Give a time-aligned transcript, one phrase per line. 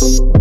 [0.00, 0.32] Halo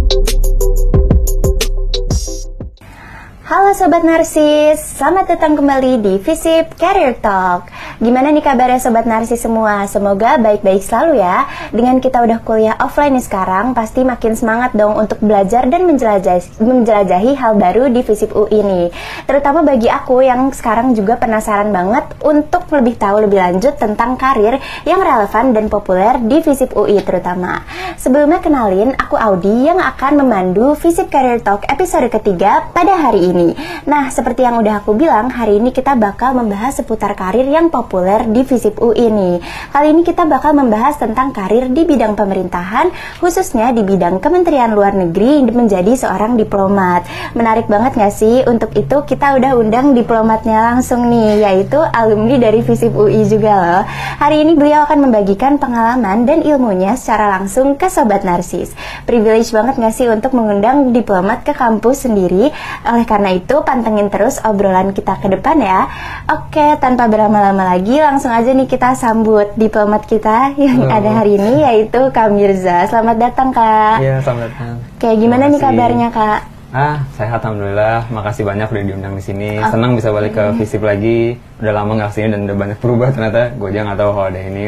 [3.75, 7.67] Sobat Narsis, selamat datang kembali di Visip Career Talk
[7.99, 9.83] Gimana nih kabarnya Sobat Narsis semua?
[9.83, 14.95] Semoga baik-baik selalu ya Dengan kita udah kuliah offline nih sekarang Pasti makin semangat dong
[14.95, 18.87] untuk belajar dan menjelajahi, menjelajahi hal baru di Visip UI ini
[19.27, 24.63] Terutama bagi aku yang sekarang juga penasaran banget Untuk lebih tahu lebih lanjut tentang karir
[24.87, 27.67] yang relevan dan populer di Visip UI terutama
[27.99, 33.51] Sebelumnya kenalin, aku Audi yang akan memandu Visip Career Talk episode ketiga pada hari ini.
[33.91, 37.88] Nah, seperti yang udah aku bilang, hari ini kita bakal membahas seputar karir yang populer
[38.29, 39.41] di Visip UI ini.
[39.73, 44.93] Kali ini kita bakal membahas tentang karir di bidang pemerintahan, khususnya di bidang Kementerian Luar
[44.93, 47.09] Negeri menjadi seorang diplomat.
[47.33, 48.45] Menarik banget gak sih?
[48.45, 53.83] Untuk itu kita udah undang diplomatnya langsung nih, yaitu alumni dari Visip UI juga loh.
[54.21, 58.69] Hari ini beliau akan membagikan pengalaman dan ilmunya secara langsung ke Sobat Narsis.
[59.09, 62.53] Privilege banget gak sih untuk mengundang diplomat ke kampus sendiri?
[62.85, 65.89] Oleh karena itu pantengin terus obrolan kita ke depan ya.
[66.29, 70.97] Oke, tanpa berlama-lama lagi langsung aja nih kita sambut diplomat kita yang Halo.
[70.99, 72.89] ada hari ini yaitu Kak Mirza.
[72.91, 74.03] Selamat datang Kak.
[74.03, 74.75] Iya, selamat datang.
[74.99, 76.41] Oke, gimana nih kabarnya Kak?
[76.69, 78.13] Ah, sehat alhamdulillah.
[78.13, 79.57] Makasih banyak udah diundang di sini.
[79.57, 79.73] Okay.
[79.73, 81.33] Senang bisa balik ke Visip lagi.
[81.57, 83.57] Udah lama nggak ke sini dan udah banyak berubah ternyata.
[83.57, 84.65] Gue aja nggak tahu kalau ada ini.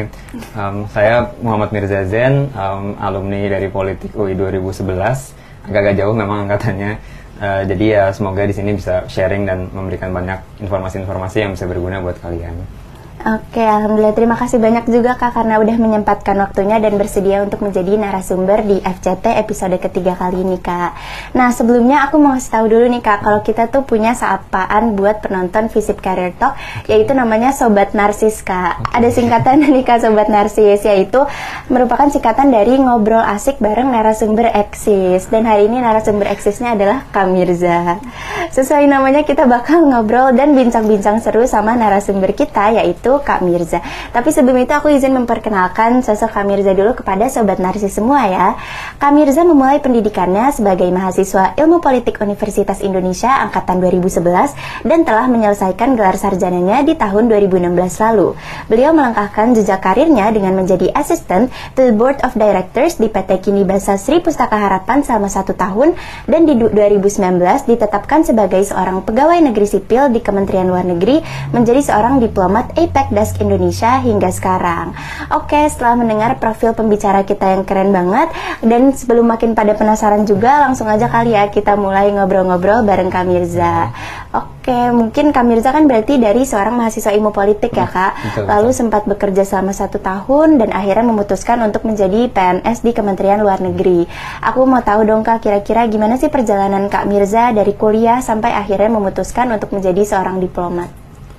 [0.58, 5.70] Um, saya Muhammad Mirza Zen, um, alumni dari Politik UI 2011.
[5.70, 6.98] Agak-agak jauh memang angkatannya.
[7.38, 12.02] Uh, jadi ya semoga di sini bisa sharing dan memberikan banyak informasi-informasi yang bisa berguna
[12.02, 12.81] buat kalian.
[13.22, 17.94] Oke, alhamdulillah terima kasih banyak juga Kak karena udah menyempatkan waktunya dan bersedia untuk menjadi
[17.94, 20.90] narasumber di FCT episode ketiga kali ini Kak.
[21.38, 25.22] Nah, sebelumnya aku mau kasih tahu dulu nih Kak, kalau kita tuh punya sapaan buat
[25.22, 26.58] penonton Visip Career Talk
[26.90, 28.90] yaitu namanya Sobat Narsis Kak.
[28.90, 31.22] Ada singkatan nih Kak Sobat Narsis yaitu
[31.70, 37.30] merupakan singkatan dari ngobrol asik bareng narasumber eksis dan hari ini narasumber eksisnya adalah Kak
[37.30, 38.02] Mirza.
[38.50, 43.84] Sesuai namanya kita bakal ngobrol dan bincang-bincang seru sama narasumber kita yaitu Kak Mirza.
[44.16, 48.56] Tapi sebelum itu aku izin memperkenalkan sosok Kak Mirza dulu kepada Sobat Narsis semua ya.
[48.96, 55.98] Kak Mirza memulai pendidikannya sebagai mahasiswa Ilmu Politik Universitas Indonesia Angkatan 2011 dan telah menyelesaikan
[55.98, 57.68] gelar sarjananya di tahun 2016
[58.08, 58.38] lalu.
[58.70, 63.66] Beliau melangkahkan jejak karirnya dengan menjadi asisten to the Board of Directors di PT Kini
[63.66, 65.98] Basa Sri Pustaka Harapan selama satu tahun
[66.30, 71.18] dan di 2019 ditetapkan sebagai seorang pegawai negeri sipil di Kementerian Luar Negeri
[71.50, 74.94] menjadi seorang diplomat APEC Desk Indonesia hingga sekarang.
[75.34, 78.28] Oke, setelah mendengar profil pembicara kita yang keren banget
[78.60, 83.24] dan sebelum makin pada penasaran juga, langsung aja kali ya kita mulai ngobrol-ngobrol bareng Kak
[83.24, 83.90] Mirza.
[84.32, 88.12] Oke, mungkin Kak Mirza kan berarti dari seorang mahasiswa ilmu politik ya Kak.
[88.14, 88.78] Betul, Lalu betul.
[88.78, 94.06] sempat bekerja selama satu tahun dan akhirnya memutuskan untuk menjadi PNS di Kementerian Luar Negeri.
[94.44, 98.92] Aku mau tahu dong Kak, kira-kira gimana sih perjalanan Kak Mirza dari kuliah sampai akhirnya
[98.92, 100.88] memutuskan untuk menjadi seorang diplomat?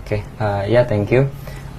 [0.04, 1.32] Oke, okay, uh, ya yeah, thank you.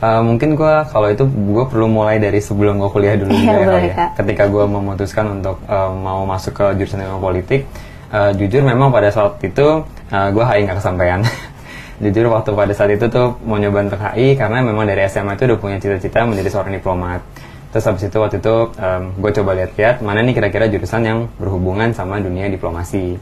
[0.05, 3.81] Uh, mungkin gue kalau itu gue perlu mulai dari sebelum gue kuliah dulu juga ya,
[3.89, 3.97] ya.
[4.13, 7.65] Ketika gue memutuskan untuk uh, mau masuk ke jurusan ilmu politik,
[8.13, 9.81] uh, jujur memang pada saat itu
[10.13, 11.25] uh, gue HI nggak kesampaian.
[12.05, 15.49] jujur waktu pada saat itu tuh mau nyoba untuk HI karena memang dari SMA itu
[15.49, 17.25] udah punya cita-cita menjadi seorang diplomat.
[17.73, 21.97] Terus habis itu waktu itu um, gue coba lihat-lihat mana nih kira-kira jurusan yang berhubungan
[21.97, 23.17] sama dunia diplomasi.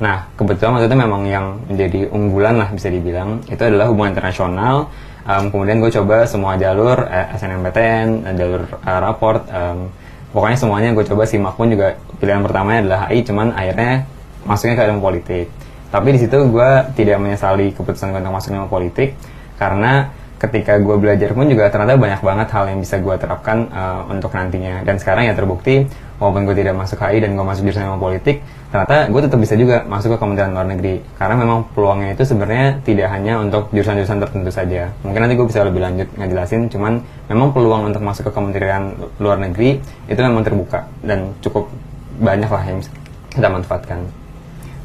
[0.00, 4.88] Nah kebetulan waktu itu memang yang menjadi unggulan lah bisa dibilang itu adalah hubungan internasional
[5.26, 9.90] um, kemudian gue coba semua jalur eh, SNMPTN eh, jalur uh, raport um,
[10.32, 13.92] pokoknya semuanya gue coba simak pun juga pilihan pertamanya adalah HI cuman akhirnya
[14.42, 15.46] masuknya ke ilmu politik.
[15.92, 19.14] Tapi di situ gue tidak menyesali keputusan gue untuk masuk ilmu politik
[19.60, 20.08] karena
[20.40, 24.32] ketika gue belajar pun juga ternyata banyak banget hal yang bisa gue terapkan uh, untuk
[24.34, 24.82] nantinya.
[24.82, 25.86] Dan sekarang ya terbukti
[26.22, 29.54] walaupun gue tidak masuk HI dan gue masuk jurusan ilmu politik ternyata gue tetap bisa
[29.58, 31.02] juga masuk ke Kementerian Luar Negeri.
[31.18, 34.88] Karena memang peluangnya itu sebenarnya tidak hanya untuk jurusan-jurusan tertentu saja.
[35.02, 39.42] Mungkin nanti gue bisa lebih lanjut ngejelasin cuman memang peluang untuk masuk ke Kementerian Luar
[39.42, 41.66] Negeri itu memang terbuka dan cukup
[42.22, 42.78] banyak lah yang
[43.34, 44.21] kita manfaatkan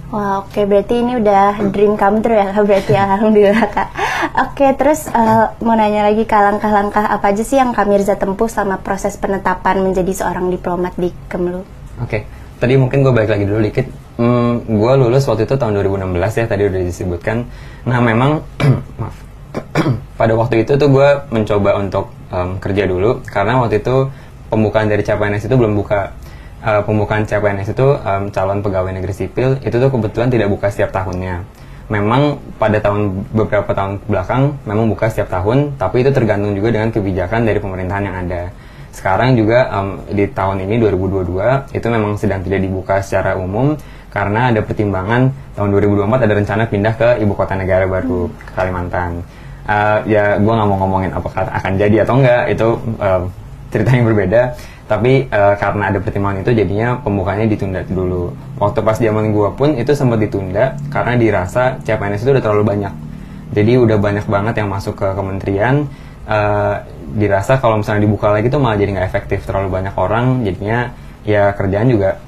[0.08, 0.64] Wah, oke okay.
[0.64, 3.90] berarti ini udah dream come true ya kak berarti alhamdulillah kak.
[4.38, 8.48] Oke, okay, terus uh, mau nanya lagi langkah-langkah apa aja sih yang kak Mirza tempuh
[8.48, 11.60] selama proses penetapan menjadi seorang diplomat di Kemlu?
[12.00, 12.22] Oke, okay.
[12.56, 13.88] tadi mungkin gue balik lagi dulu dikit.
[14.16, 17.38] Hmm, gue lulus waktu itu tahun 2016 ya tadi udah disebutkan.
[17.84, 18.48] Nah memang
[19.02, 19.28] maaf
[20.20, 24.10] pada waktu itu tuh gue mencoba untuk um, kerja dulu karena waktu itu
[24.48, 26.16] pembukaan dari CPNS itu belum buka
[26.64, 30.94] uh, pembukaan CPNS itu um, calon pegawai negeri sipil itu tuh kebetulan tidak buka setiap
[30.94, 31.44] tahunnya.
[31.88, 36.92] Memang pada tahun beberapa tahun belakang memang buka setiap tahun, tapi itu tergantung juga dengan
[36.92, 38.44] kebijakan dari pemerintahan yang ada.
[38.98, 43.78] sekarang juga um, di tahun ini 2022 itu memang sedang tidak dibuka secara umum
[44.10, 48.58] karena ada pertimbangan tahun 2024 ada rencana pindah ke ibu kota negara baru hmm.
[48.58, 49.22] Kalimantan.
[49.70, 52.68] Uh, ya gue nggak mau ngomongin apakah akan jadi atau enggak itu
[52.98, 53.22] uh,
[53.70, 54.42] cerita yang berbeda.
[54.88, 58.32] Tapi uh, karena ada pertimbangan itu jadinya pembukanya ditunda dulu.
[58.56, 62.94] Waktu pas zaman gue pun itu sempat ditunda karena dirasa CPNS itu udah terlalu banyak.
[63.52, 65.88] Jadi udah banyak banget yang masuk ke kementerian.
[66.28, 66.84] Uh,
[67.16, 70.92] dirasa kalau misalnya dibuka lagi tuh malah jadi nggak efektif terlalu banyak orang jadinya
[71.24, 72.20] ya kerjaan juga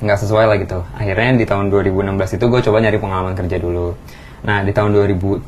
[0.00, 3.94] nggak sesuai lah gitu akhirnya di tahun 2016 itu gue coba nyari pengalaman kerja dulu
[4.40, 5.46] nah di tahun 2017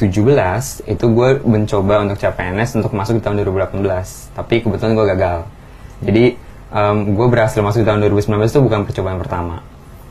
[0.85, 3.83] itu gue mencoba untuk CPNS untuk masuk di tahun 2018
[4.37, 5.39] tapi kebetulan gue gagal
[6.03, 6.35] jadi
[6.75, 9.63] um, gue berhasil masuk di tahun 2019 itu bukan percobaan pertama.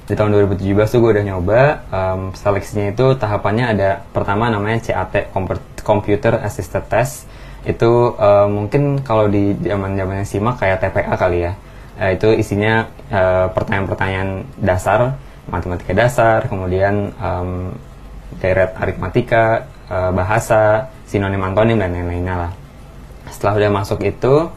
[0.07, 1.61] Di tahun 2017 tuh gue udah nyoba
[1.91, 5.31] um, seleksinya itu tahapannya ada pertama namanya CAT
[5.83, 7.27] Computer Assisted Test.
[7.67, 11.53] Itu uh, mungkin kalau di zaman zamannya simak kayak TPA kali ya.
[11.99, 12.87] Uh, itu isinya
[13.51, 15.19] pertanyaan-pertanyaan dasar
[15.51, 17.75] matematika dasar kemudian um,
[18.39, 22.51] deret aritmatika uh, bahasa sinonim antonim dan lain-lainnya lah.
[23.27, 24.47] Setelah udah masuk itu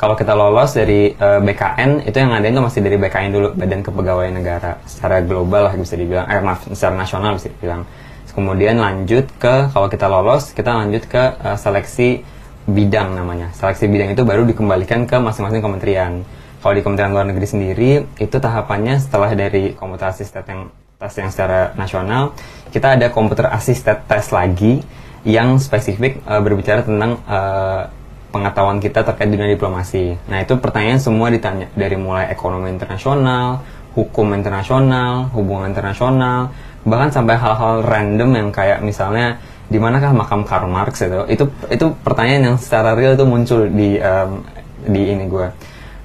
[0.00, 3.84] kalau kita lolos dari uh, BKN itu yang ada itu masih dari BKN dulu Badan
[3.84, 7.84] Kepegawaian Negara secara global lah bisa dibilang eh maaf secara nasional bisa dibilang
[8.32, 12.24] kemudian lanjut ke kalau kita lolos kita lanjut ke uh, seleksi
[12.68, 13.50] bidang namanya.
[13.56, 16.22] Seleksi bidang itu baru dikembalikan ke masing-masing kementerian.
[16.60, 20.68] Kalau di Kementerian Luar Negeri sendiri, itu tahapannya setelah dari komputer assisted yang
[21.00, 22.36] tes yang secara nasional,
[22.68, 24.84] kita ada komputer assisted tes lagi
[25.24, 27.88] yang spesifik uh, berbicara tentang uh,
[28.30, 30.16] pengetahuan kita terkait dunia diplomasi.
[30.30, 31.66] Nah, itu pertanyaan semua ditanya.
[31.74, 33.60] Dari mulai ekonomi internasional,
[33.98, 36.54] hukum internasional, hubungan internasional,
[36.86, 39.36] bahkan sampai hal-hal random yang kayak misalnya
[39.70, 44.02] di manakah makam Karl Marx itu itu itu pertanyaan yang secara real itu muncul di
[44.02, 44.42] um,
[44.82, 45.46] di ini gue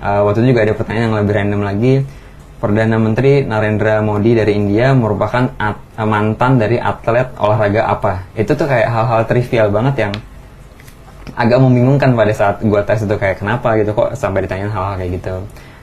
[0.06, 1.96] uh, waktu itu juga ada pertanyaan yang lebih random lagi.
[2.56, 8.32] Perdana Menteri Narendra Modi dari India merupakan uh, mantan dari atlet olahraga apa?
[8.34, 10.14] Itu tuh kayak hal-hal trivial banget yang
[11.34, 13.74] agak membingungkan pada saat gue tes itu kayak kenapa?
[13.82, 15.36] gitu kok sampai ditanyain hal-hal kayak gitu.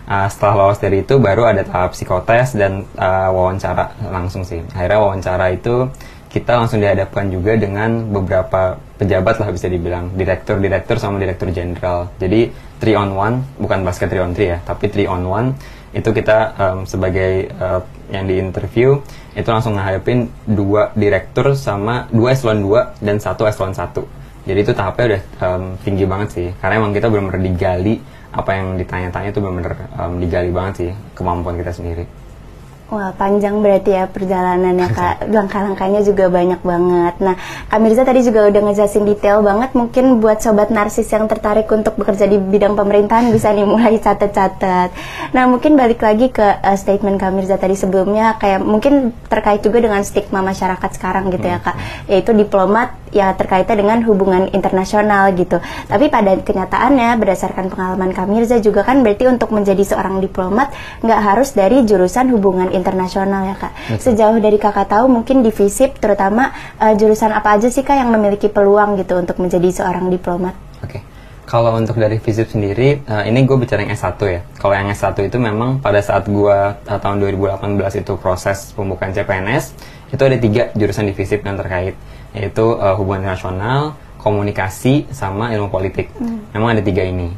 [0.02, 4.62] Uh, setelah lolos dari itu baru ada tahap psikotes dan uh, wawancara langsung sih.
[4.74, 5.90] Akhirnya wawancara itu
[6.30, 10.14] kita langsung dihadapkan juga dengan beberapa pejabat lah bisa dibilang.
[10.14, 12.10] Direktur-direktur sama direktur jenderal.
[12.18, 12.50] Jadi
[12.82, 16.38] 3 on 1 bukan basket 3 on 3 ya tapi 3 on 1 itu kita
[16.58, 17.78] um, sebagai uh,
[18.10, 18.98] yang di interview
[19.38, 24.72] itu langsung ngadepin dua direktur sama dua eselon 2 dan satu eselon 1 jadi itu
[24.74, 26.48] tahapnya udah um, tinggi banget sih.
[26.58, 28.02] Karena emang kita benar-benar digali
[28.32, 32.21] apa yang ditanya-tanya itu benar-benar um, digali banget sih kemampuan kita sendiri
[32.92, 35.32] Wah panjang berarti ya perjalanannya kak.
[35.32, 37.14] Langkah-langkahnya juga banyak banget.
[37.24, 37.40] Nah
[37.72, 39.72] Kak Mirza tadi juga udah ngejelasin detail banget.
[39.72, 44.92] Mungkin buat sobat narsis yang tertarik untuk bekerja di bidang pemerintahan Bisa nih mulai catat-catat.
[45.32, 48.36] Nah mungkin balik lagi ke uh, statement Kak Mirza tadi sebelumnya.
[48.36, 51.76] Kayak mungkin terkait juga dengan stigma masyarakat sekarang gitu ya kak.
[52.12, 55.60] Yaitu diplomat ya terkaitnya dengan hubungan internasional gitu.
[55.88, 60.72] Tapi pada kenyataannya berdasarkan pengalaman Kak Mirza juga kan berarti untuk menjadi seorang diplomat
[61.04, 63.72] nggak harus dari jurusan hubungan internasional ya kak.
[63.72, 64.02] Betul.
[64.02, 66.50] Sejauh dari kakak tahu mungkin di FISIP terutama
[66.82, 70.54] uh, jurusan apa aja sih kak yang memiliki peluang gitu untuk menjadi seorang diplomat?
[70.82, 70.98] Oke.
[70.98, 71.02] Okay.
[71.42, 74.40] Kalau untuk dari FISIP sendiri, uh, ini gue bicara yang S1 ya.
[74.56, 79.76] Kalau yang S1 itu memang pada saat gue uh, tahun 2018 itu proses pembukaan CPNS,
[80.16, 81.94] itu ada tiga jurusan di FISIP yang terkait
[82.32, 86.08] yaitu uh, hubungan internasional, komunikasi, sama ilmu politik.
[86.16, 86.40] Hmm.
[86.56, 87.28] Memang ada tiga ini.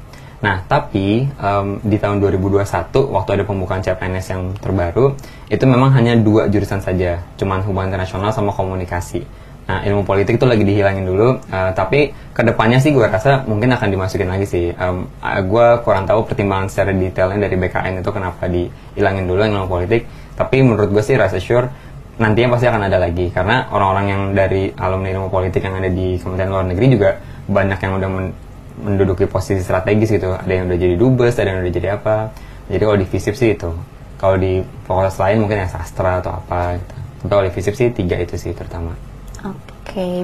[0.44, 5.16] Nah, tapi um, di tahun 2021 waktu ada pembukaan CPNS yang terbaru,
[5.48, 9.24] itu memang hanya dua jurusan saja, cuman hubungan internasional sama komunikasi.
[9.64, 13.72] Nah, ilmu politik itu lagi dihilangin dulu, uh, tapi ke depannya sih gue rasa mungkin
[13.72, 14.68] akan dimasukin lagi sih.
[14.76, 19.64] Um, uh, gue kurang tahu pertimbangan secara detailnya dari BKN itu kenapa dihilangin dulu ilmu
[19.64, 20.04] politik.
[20.36, 21.72] Tapi menurut gue sih rasa sure
[22.14, 26.14] nantinya pasti akan ada lagi karena orang-orang yang dari alumni ilmu politik yang ada di
[26.14, 27.10] Kementerian Luar Negeri juga
[27.48, 28.26] banyak yang udah men
[28.80, 30.34] menduduki posisi strategis gitu.
[30.34, 32.16] Ada yang udah jadi dubes ada yang udah jadi apa.
[32.70, 33.70] Jadi kalau di FISIP sih itu.
[34.14, 36.94] Kalau di fakultas lain mungkin ya sastra atau apa gitu.
[36.94, 38.96] Tapi kalau di FISIP sih tiga itu sih terutama.
[39.44, 39.73] Oke,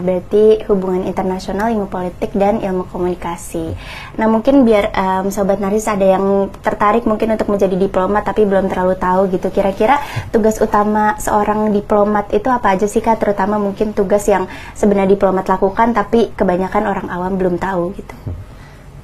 [0.03, 3.71] berarti hubungan internasional, ilmu politik, dan ilmu komunikasi.
[4.19, 8.67] Nah, mungkin biar um, Sobat Naris ada yang tertarik mungkin untuk menjadi diplomat tapi belum
[8.67, 9.49] terlalu tahu gitu.
[9.55, 10.03] Kira-kira
[10.35, 13.23] tugas utama seorang diplomat itu apa aja sih Kak?
[13.23, 18.15] Terutama mungkin tugas yang sebenarnya diplomat lakukan tapi kebanyakan orang awam belum tahu gitu.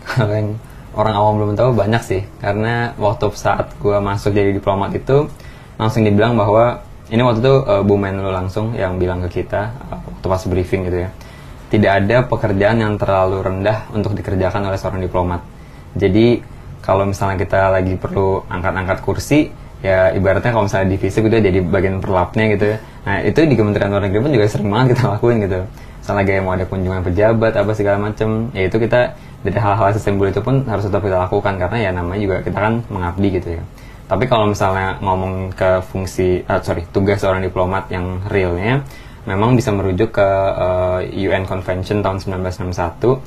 [0.06, 0.58] Kalau yang
[0.96, 2.22] orang awam belum tahu banyak sih.
[2.42, 5.30] Karena waktu saat gue masuk jadi diplomat itu
[5.76, 10.00] langsung dibilang bahwa ini waktu itu uh, Bu Menlu langsung yang bilang ke kita uh,
[10.02, 11.10] waktu pas briefing gitu ya.
[11.66, 15.42] Tidak ada pekerjaan yang terlalu rendah untuk dikerjakan oleh seorang diplomat.
[15.98, 16.42] Jadi
[16.82, 19.50] kalau misalnya kita lagi perlu angkat-angkat kursi
[19.82, 24.02] ya ibaratnya kalau misalnya divisi gitu jadi bagian perlapnya gitu nah itu di Kementerian Luar
[24.08, 25.60] Negeri pun juga sering banget kita lakuin gitu.
[26.02, 30.30] Misalnya kayak mau ada kunjungan pejabat apa segala macem ya itu kita dari hal-hal sesimpel
[30.30, 31.54] itu pun harus tetap kita lakukan.
[31.58, 33.62] Karena ya namanya juga kita kan mengabdi gitu ya
[34.06, 38.86] tapi kalau misalnya ngomong ke fungsi uh, sorry tugas seorang diplomat yang realnya
[39.26, 43.18] memang bisa merujuk ke uh, UN Convention tahun 1961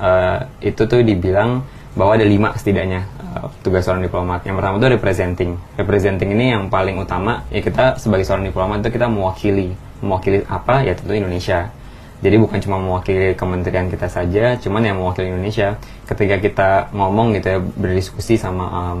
[0.00, 1.64] uh, itu tuh dibilang
[1.96, 4.44] bahwa ada lima setidaknya uh, tugas seorang diplomat.
[4.44, 5.50] Yang pertama itu representing.
[5.80, 9.72] Representing ini yang paling utama ya kita sebagai seorang diplomat itu kita mewakili.
[10.04, 10.84] Mewakili apa?
[10.84, 11.72] Ya tentu Indonesia.
[12.20, 15.80] Jadi bukan cuma mewakili kementerian kita saja, cuman yang mewakili Indonesia.
[16.04, 19.00] Ketika kita ngomong gitu ya berdiskusi sama um,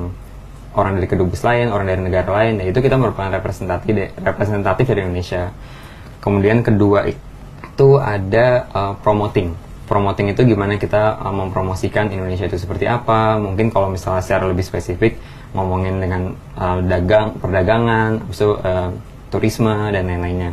[0.76, 5.00] orang dari kedubes lain, orang dari negara lain, ya itu kita merupakan representatif representatif dari
[5.08, 5.50] Indonesia.
[6.20, 9.56] Kemudian kedua itu ada uh, promoting.
[9.88, 13.40] Promoting itu gimana kita uh, mempromosikan Indonesia itu seperti apa.
[13.40, 15.16] Mungkin kalau misalnya secara lebih spesifik
[15.56, 18.92] ngomongin dengan uh, dagang perdagangan itu uh,
[19.32, 20.52] turisme dan lain-lainnya.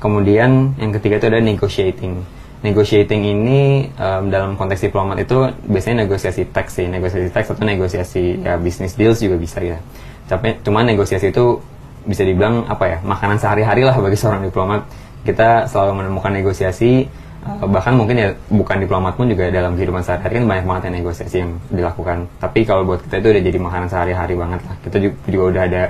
[0.00, 6.48] Kemudian yang ketiga itu ada negotiating negotiating ini um, dalam konteks diplomat itu biasanya negosiasi
[6.48, 6.86] teks sih.
[6.86, 9.80] Negosiasi teks atau negosiasi ya business deals juga bisa ya.
[10.28, 11.58] Tapi cuma negosiasi itu
[12.04, 14.88] bisa dibilang apa ya makanan sehari-hari lah bagi seorang diplomat.
[15.24, 17.08] Kita selalu menemukan negosiasi
[17.40, 20.96] Uh, bahkan mungkin ya bukan diplomat pun juga dalam kehidupan sehari-hari kan banyak banget yang
[21.00, 22.28] negosiasi yang dilakukan.
[22.36, 24.76] Tapi kalau buat kita itu udah jadi makanan sehari-hari banget lah.
[24.84, 25.82] Kita juga, udah ada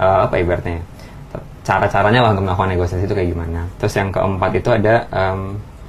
[0.00, 0.80] uh, apa ibaratnya
[1.66, 3.60] cara-caranya lah untuk melakukan negosiasi itu kayak gimana.
[3.76, 5.40] Terus yang keempat itu ada um,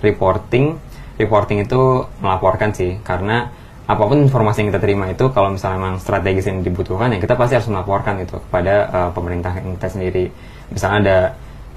[0.03, 0.77] reporting
[1.17, 3.49] reporting itu melaporkan sih karena
[3.87, 7.39] apa pun informasi yang kita terima itu kalau misalnya memang strategis yang dibutuhkan ya kita
[7.39, 10.27] pasti harus melaporkan itu kepada uh, pemerintah kita sendiri
[10.69, 11.19] misalnya ada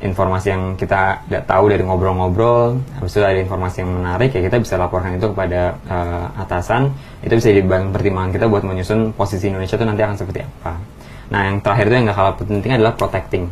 [0.01, 4.57] informasi yang kita tidak tahu dari ngobrol-ngobrol, habis itu ada informasi yang menarik ya kita
[4.57, 6.89] bisa laporkan itu kepada uh, atasan,
[7.21, 10.81] itu bisa jadi bahan pertimbangan kita buat menyusun posisi Indonesia itu nanti akan seperti apa.
[11.31, 13.45] Nah yang terakhir itu yang gak kalah penting adalah protecting.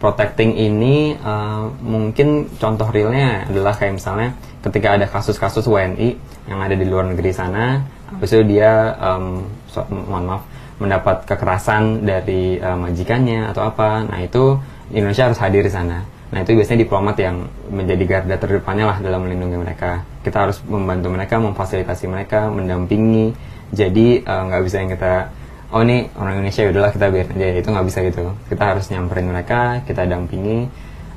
[0.00, 4.32] Protecting ini uh, mungkin contoh realnya adalah kayak misalnya
[4.64, 6.16] ketika ada kasus-kasus WNI
[6.48, 10.42] yang ada di luar negeri sana, habis itu dia um, so, mohon maaf
[10.80, 14.56] mendapat kekerasan dari uh, majikannya atau apa, nah itu
[14.88, 16.00] Indonesia harus hadir di sana.
[16.30, 20.06] Nah itu biasanya diplomat yang menjadi garda terdepannya lah dalam melindungi mereka.
[20.24, 23.34] Kita harus membantu mereka, memfasilitasi mereka, mendampingi.
[23.70, 25.30] Jadi eh, nggak uh, bisa yang kita,
[25.70, 27.46] oh ini orang Indonesia ya udahlah kita biar aja.
[27.58, 28.24] Itu nggak bisa gitu.
[28.50, 30.66] Kita harus nyamperin mereka, kita dampingi.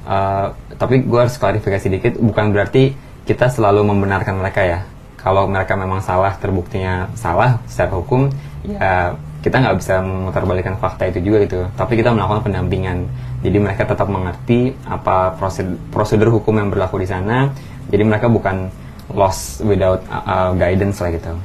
[0.04, 2.92] Uh, tapi gue harus klarifikasi dikit, bukan berarti
[3.24, 4.80] kita selalu membenarkan mereka ya.
[5.16, 8.28] Kalau mereka memang salah, terbuktinya salah secara hukum,
[8.68, 13.12] ya kita nggak bisa memutarbalikan fakta itu juga gitu tapi kita melakukan pendampingan
[13.44, 17.52] jadi mereka tetap mengerti apa prosedur, prosedur hukum yang berlaku di sana
[17.92, 18.72] jadi mereka bukan
[19.12, 21.36] lost without uh, guidance lah gitu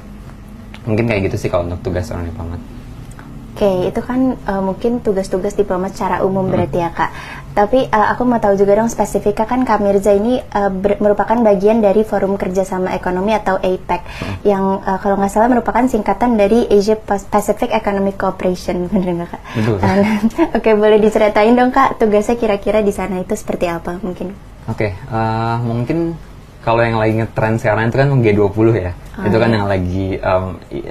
[0.87, 2.63] mungkin kayak gitu sih kalau untuk tugas seorang diplomat
[3.59, 6.53] okay, itu kan uh, mungkin tugas-tugas diplomat secara umum hmm.
[6.55, 7.11] berarti ya kak.
[7.59, 10.71] Tapi uh, aku mau tahu juga dong spesifiknya kan Kak Mirza ini uh,
[11.03, 14.35] merupakan bagian dari Forum Kerjasama Ekonomi atau APEC hmm.
[14.47, 19.43] yang uh, kalau nggak salah merupakan singkatan dari Asia Pacific Economic Cooperation, bener nggak kak?
[19.59, 19.77] Betul.
[19.83, 19.91] Uh,
[20.55, 24.39] Oke, okay, boleh diceritain dong kak tugasnya kira-kira di sana itu seperti apa mungkin?
[24.71, 26.15] Oke, okay, uh, mungkin
[26.69, 28.93] kalau yang lagi ngetrend sekarang itu kan G20 ya.
[28.93, 29.57] Oh, itu kan iya.
[29.57, 30.45] yang lagi um,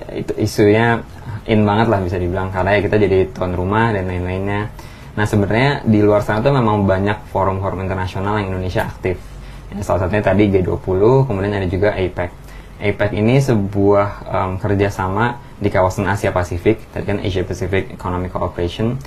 [0.09, 1.05] itu isunya
[1.45, 4.73] in banget lah bisa dibilang karena ya kita jadi tuan rumah dan lain-lainnya.
[5.13, 9.21] Nah sebenarnya di luar sana tuh memang banyak forum-forum internasional yang Indonesia aktif.
[9.69, 12.31] Ya, salah satunya tadi G20, kemudian ada juga APEC.
[12.81, 18.97] APEC ini sebuah um, kerjasama di kawasan Asia Pasifik, tadi kan Asia Pacific Economic Cooperation.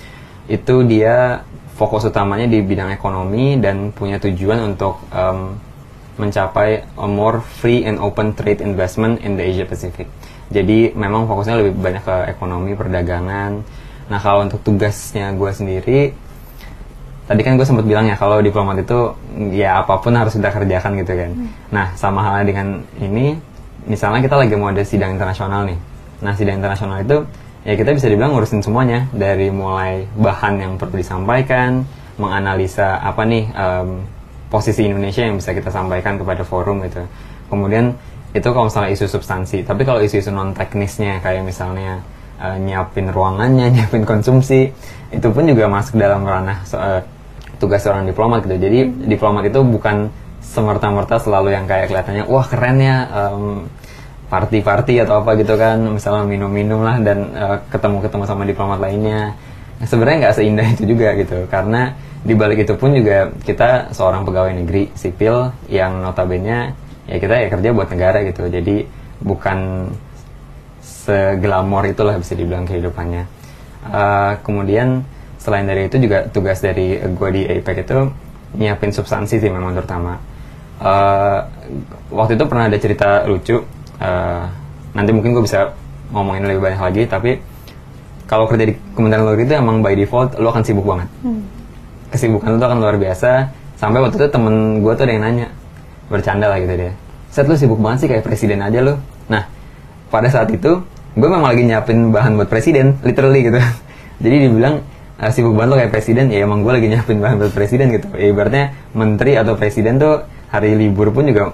[0.47, 1.43] Itu dia
[1.75, 5.70] fokus utamanya di bidang ekonomi dan punya tujuan untuk um,
[6.21, 10.05] mencapai a more free and open trade investment in the Asia Pacific.
[10.53, 13.65] Jadi memang fokusnya lebih banyak ke ekonomi, perdagangan.
[14.13, 16.01] Nah kalau untuk tugasnya gue sendiri,
[17.25, 19.15] tadi kan gue sempat bilang ya kalau diplomat itu
[19.55, 21.31] ya apa pun harus kita kerjakan gitu kan.
[21.33, 21.49] Hmm.
[21.73, 22.67] Nah sama halnya dengan
[22.99, 23.39] ini,
[23.87, 25.79] misalnya kita lagi mau ada sidang internasional nih.
[26.21, 27.25] Nah sidang internasional itu
[27.65, 31.87] ya kita bisa dibilang ngurusin semuanya dari mulai bahan yang perlu disampaikan,
[32.19, 34.03] menganalisa apa nih um,
[34.51, 37.07] posisi Indonesia yang bisa kita sampaikan kepada forum gitu.
[37.47, 37.95] Kemudian
[38.35, 39.63] itu kalau misalnya isu substansi.
[39.63, 42.03] Tapi kalau isu-isu non teknisnya kayak misalnya
[42.43, 44.71] uh, nyiapin ruangannya nyiapin konsumsi
[45.11, 47.03] itu pun juga masuk dalam ranah so, uh,
[47.63, 48.59] tugas seorang diplomat gitu.
[48.59, 50.11] Jadi diplomat itu bukan
[50.43, 53.71] semerta-merta selalu yang kayak kelihatannya wah keren ya um,
[54.31, 55.79] party-party atau apa gitu kan.
[55.91, 59.35] Misalnya minum-minum lah dan ketemu eh, ketemu-ketemu sama diplomat lainnya
[59.85, 64.53] sebenarnya nggak seindah itu juga gitu karena di balik itu pun juga kita seorang pegawai
[64.53, 66.77] negeri sipil yang notabene
[67.09, 68.85] ya kita ya kerja buat negara gitu jadi
[69.25, 69.89] bukan
[70.81, 73.25] seglamor itulah bisa dibilang kehidupannya.
[73.81, 75.03] Uh, kemudian
[75.41, 77.99] selain dari itu juga tugas dari gue di APEC itu
[78.61, 80.21] nyiapin substansi sih memang terutama.
[80.81, 81.45] Uh,
[82.13, 83.65] waktu itu pernah ada cerita lucu.
[84.01, 84.45] Uh,
[84.93, 85.73] nanti mungkin gue bisa
[86.13, 87.03] ngomongin lebih banyak lagi.
[87.09, 87.31] Tapi
[88.31, 91.11] kalau kerja di Kementerian Luar Negeri itu emang by default lo akan sibuk banget.
[91.27, 91.43] Hmm.
[92.15, 93.51] Kesibukan lo tuh akan luar biasa.
[93.75, 95.47] Sampai waktu itu temen gue tuh ada yang nanya
[96.07, 96.95] bercanda lah gitu dia.
[97.35, 99.03] Set lu sibuk banget sih kayak presiden aja lo.
[99.27, 99.51] Nah
[100.15, 100.79] pada saat itu
[101.19, 103.59] gue memang lagi nyiapin bahan buat presiden, literally gitu.
[104.23, 104.79] Jadi dibilang
[105.19, 108.07] uh, sibuk banget lo kayak presiden, ya emang gue lagi nyiapin bahan buat presiden gitu.
[108.15, 110.23] Ya, ibaratnya menteri atau presiden tuh
[110.55, 111.51] hari libur pun juga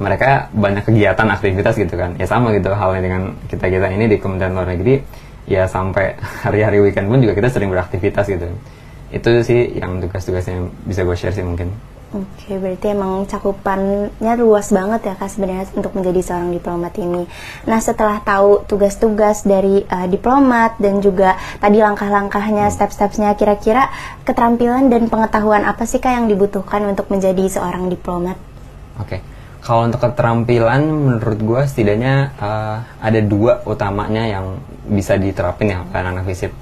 [0.00, 2.16] mereka banyak kegiatan aktivitas gitu kan.
[2.16, 5.27] Ya sama gitu halnya dengan kita kita ini di Kementerian Luar Negeri.
[5.48, 8.46] Ya sampai hari-hari weekend pun juga kita sering beraktivitas gitu.
[9.08, 11.72] Itu sih yang tugas-tugasnya bisa gue share sih mungkin.
[12.08, 17.28] Oke, berarti emang cakupannya luas banget ya kak sebenarnya untuk menjadi seorang diplomat ini.
[17.68, 22.72] Nah setelah tahu tugas-tugas dari uh, diplomat dan juga tadi langkah-langkahnya, hmm.
[22.72, 23.92] step-stepnya, kira-kira
[24.24, 28.40] keterampilan dan pengetahuan apa sih kak yang dibutuhkan untuk menjadi seorang diplomat?
[28.96, 29.20] Oke,
[29.60, 34.56] kalau untuk keterampilan menurut gue setidaknya uh, ada dua utamanya yang
[34.88, 36.52] bisa diterapin ya oleh anak-anak FISIP.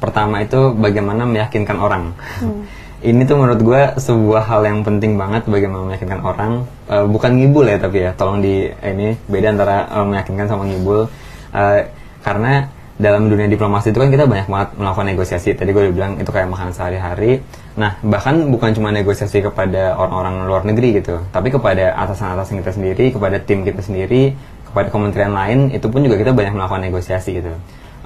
[0.00, 2.16] Pertama itu bagaimana meyakinkan orang.
[2.40, 2.64] Hmm.
[3.00, 6.68] Ini tuh menurut gue sebuah hal yang penting banget bagaimana meyakinkan orang.
[6.84, 11.08] Uh, bukan ngibul ya tapi ya tolong di ini beda antara uh, meyakinkan sama ngibul.
[11.52, 11.80] Uh,
[12.20, 12.68] karena
[13.00, 15.56] dalam dunia diplomasi itu kan kita banyak banget melakukan negosiasi.
[15.56, 17.40] Tadi gue udah bilang itu kayak makan sehari-hari.
[17.80, 23.04] Nah bahkan bukan cuma negosiasi kepada orang-orang luar negeri gitu tapi kepada atasan-atasan kita sendiri
[23.16, 24.36] kepada tim kita sendiri
[24.70, 27.52] kepada kementerian lain itu pun juga kita banyak melakukan negosiasi gitu.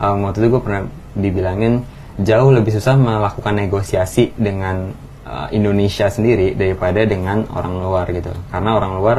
[0.01, 0.83] Um, waktu itu gue pernah
[1.15, 1.85] dibilangin
[2.19, 4.91] jauh lebih susah melakukan negosiasi dengan
[5.29, 8.33] uh, Indonesia sendiri daripada dengan orang luar gitu.
[8.49, 9.19] Karena orang luar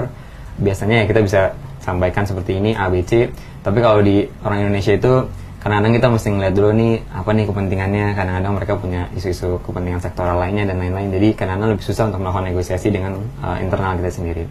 [0.57, 1.41] biasanya ya kita bisa
[1.79, 3.29] sampaikan seperti ini ABC
[3.61, 5.13] tapi kalau di orang Indonesia itu
[5.61, 8.05] kadang-kadang kita mesti ngeliat dulu nih apa nih kepentingannya?
[8.13, 11.09] Kadang-kadang mereka punya isu-isu kepentingan sektoral lainnya dan lain-lain.
[11.13, 14.45] Jadi kadang-kadang lebih susah untuk melakukan negosiasi dengan uh, internal kita sendiri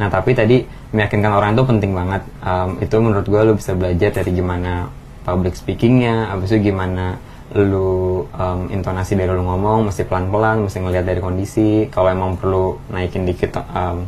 [0.00, 0.64] nah tapi tadi
[0.96, 4.88] meyakinkan orang itu penting banget um, itu menurut gue lo bisa belajar dari gimana
[5.28, 11.02] public speakingnya abis itu gimana lu um, intonasi dari lu ngomong mesti pelan-pelan, mesti ngelihat
[11.02, 11.90] dari kondisi.
[11.90, 14.06] Kalau emang perlu naikin dikit um,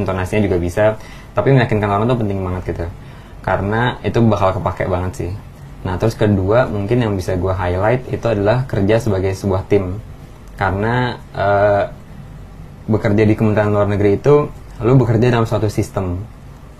[0.00, 0.84] intonasinya juga bisa.
[1.36, 2.86] Tapi meyakinkan orang tuh penting banget gitu.
[3.44, 5.32] Karena itu bakal kepake banget sih.
[5.84, 10.00] Nah terus kedua mungkin yang bisa gue highlight itu adalah kerja sebagai sebuah tim.
[10.56, 11.84] Karena uh,
[12.88, 14.48] bekerja di Kementerian Luar Negeri itu
[14.80, 16.20] lu bekerja dalam suatu sistem.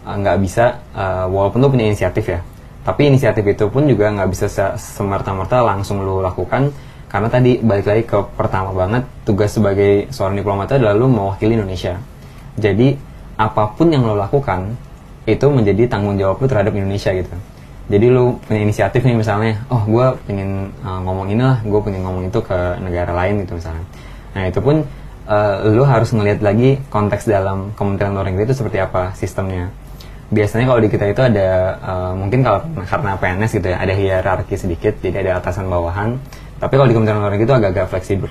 [0.01, 2.41] Uh, nggak bisa uh, walaupun lu punya inisiatif ya
[2.81, 6.73] tapi inisiatif itu pun juga nggak bisa semerta-merta langsung lo lakukan
[7.13, 11.99] karena tadi balik lagi ke pertama banget tugas sebagai seorang diplomat adalah lo mewakili Indonesia.
[12.57, 12.95] Jadi
[13.37, 14.79] apa pun yang lo lakukan
[15.27, 17.35] itu menjadi tanggung jawab lo terhadap Indonesia gitu.
[17.91, 22.07] Jadi lo punya inisiatif nih misalnya, oh gue pengen uh, ngomong ini lah, gue pengen
[22.07, 23.83] ngomong itu ke negara lain gitu misalnya.
[24.39, 24.87] Nah itu pun
[25.31, 29.71] uh, lo harus ngelihat lagi konteks dalam Kementerian Luar Negeri itu seperti apa sistemnya.
[30.31, 31.49] Biasanya kalau di kita itu ada
[31.83, 36.19] uh, mungkin kalau karena PNS gitu ya ada hierarki sedikit jadi ada atasan bawahan.
[36.59, 38.29] Tapi kalau di Kementerian Luar Negeri itu agak-agak fleksibel.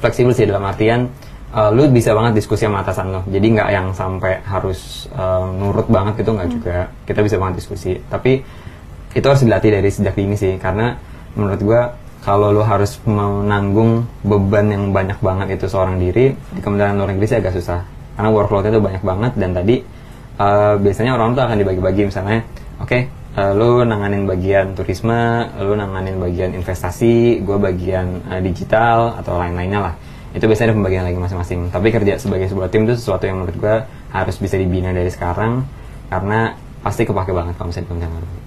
[0.00, 1.08] Fleksibel sih dalam artian
[1.52, 5.88] uh, lu bisa banget diskusi sama atasan lo jadi nggak yang sampai harus uh, nurut
[5.88, 6.56] banget gitu nggak hmm.
[6.60, 6.76] juga.
[7.04, 7.96] Kita bisa banget diskusi.
[7.96, 8.40] Tapi
[9.16, 10.96] itu harus dilatih dari sejak dini sih karena
[11.32, 11.96] menurut gua
[12.28, 17.24] kalau lu harus menanggung beban yang banyak banget itu seorang diri di Kementerian Luar Negeri
[17.24, 17.88] sih agak susah.
[18.20, 19.80] Karena workloadnya itu banyak banget dan tadi
[20.36, 22.12] uh, biasanya orang tuh akan dibagi-bagi.
[22.12, 22.44] Misalnya
[22.84, 28.44] oke okay, uh, eh, lu nanganin bagian turisme lu nanganin bagian investasi gue bagian uh,
[28.44, 29.94] digital atau lain-lainnya lah.
[30.36, 31.72] Itu biasanya ada pembagian lagi masing-masing.
[31.72, 33.76] Tapi kerja sebagai sebuah tim itu sesuatu yang menurut gue
[34.12, 35.64] harus bisa dibina dari sekarang
[36.12, 36.52] karena
[36.84, 38.37] pasti kepake banget kalau misalnya di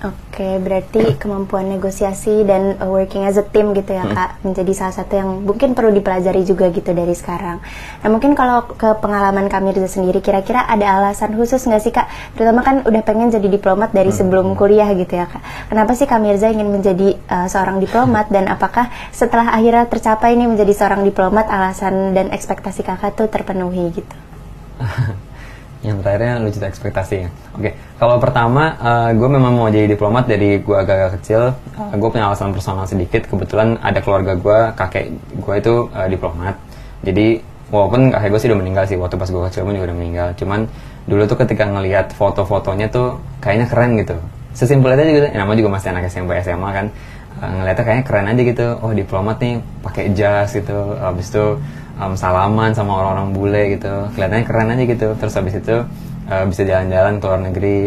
[0.00, 4.16] Oke, berarti kemampuan negosiasi dan uh, working as a team gitu ya hmm.
[4.16, 7.60] kak menjadi salah satu yang mungkin perlu dipelajari juga gitu dari sekarang.
[8.00, 12.08] Nah mungkin kalau ke pengalaman kami Mirza sendiri, kira-kira ada alasan khusus nggak sih kak?
[12.32, 14.16] Terutama kan udah pengen jadi diplomat dari hmm.
[14.24, 15.68] sebelum kuliah gitu ya kak.
[15.68, 20.48] Kenapa sih kak Mirza ingin menjadi uh, seorang diplomat dan apakah setelah akhirnya tercapai ini
[20.48, 24.16] menjadi seorang diplomat alasan dan ekspektasi kakak tuh terpenuhi gitu?
[25.80, 27.28] yang terakhirnya lucu ekspektasi ya.
[27.56, 27.72] Oke, okay.
[27.96, 31.56] kalau pertama uh, eh, gue memang mau jadi diplomat dari gue agak-agak kecil.
[31.72, 33.24] Uh, eh, gue punya alasan personal sedikit.
[33.24, 35.08] Kebetulan ada keluarga gue, kakek
[35.40, 36.60] gue itu uh, diplomat.
[37.00, 37.40] Jadi
[37.72, 40.28] walaupun kakek gue sih udah meninggal sih waktu pas gue kecil pun juga udah meninggal.
[40.36, 40.60] Cuman
[41.08, 44.16] dulu tuh ketika ngelihat foto-fotonya tuh kayaknya keren gitu.
[44.52, 45.26] Sesimpel aja gitu.
[45.32, 46.86] Ya, namanya juga masih anak SMP SMA kan.
[47.40, 48.66] Uh, ngeliatnya kayaknya keren aja gitu.
[48.84, 50.76] Oh diplomat nih pakai jas gitu.
[51.00, 51.56] Habis itu
[52.00, 53.92] um, salaman sama orang-orang bule gitu.
[54.16, 55.08] Kelihatannya keren aja gitu.
[55.20, 55.76] Terus habis itu
[56.32, 57.78] uh, bisa jalan-jalan ke luar negeri.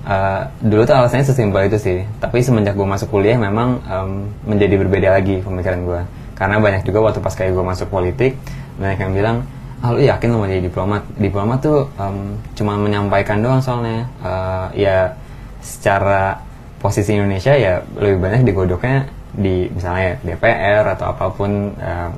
[0.00, 1.98] Uh, dulu tuh alasannya sesimpel itu sih.
[2.18, 6.02] Tapi semenjak gue masuk kuliah memang um, menjadi berbeda lagi pemikiran gue
[6.40, 8.32] karena banyak juga waktu pas kayak gue masuk politik
[8.80, 9.36] banyak yang bilang
[9.84, 11.02] ah lu yakin lu mau jadi diplomat?
[11.20, 14.08] Diplomat tuh um, cuma menyampaikan doang soalnya.
[14.24, 15.12] Uh, ya
[15.60, 16.40] secara
[16.80, 19.04] posisi Indonesia ya lebih banyak digodoknya
[19.36, 22.10] di misalnya DPR atau apa pun uh,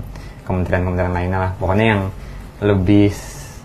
[0.46, 1.50] kementerian-kementerian lainnya lah.
[1.56, 2.02] Pokoknya yang
[2.62, 3.10] lebih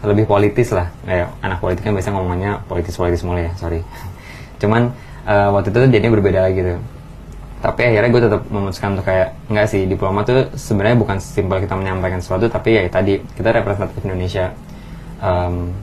[0.05, 0.89] lebih politis lah.
[1.05, 3.81] Kayak anak politik kan biasanya ngomongnya politis-politis mulai ya sorry.
[4.61, 4.93] Cuman
[5.25, 6.77] uh, waktu itu tuh jadinya berbeda gitu.
[7.57, 11.73] Tapi akhirnya gue tetap memutuskan untuk kayak enggak sih diplomat tuh sebenarnya bukan simpel kita
[11.73, 14.53] menyampaikan sesuatu tapi ya tadi kita representatif Indonesia.
[15.17, 15.73] Um,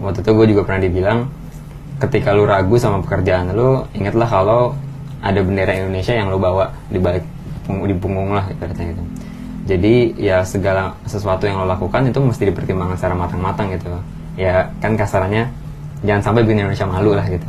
[0.00, 1.18] waktu itu gue juga pernah dibilang
[2.00, 4.72] ketika lu ragu sama pekerjaan lu ingatlah kalau
[5.20, 7.24] ada bendera Indonesia yang lu bawa di balik
[7.68, 9.02] di punggung lah ibaratnya gitu
[9.70, 13.86] jadi ya segala sesuatu yang lo lakukan itu mesti dipertimbangkan secara matang-matang gitu.
[14.34, 15.46] Ya kan kasarannya
[16.02, 17.46] jangan sampai bikin Indonesia malu lah gitu.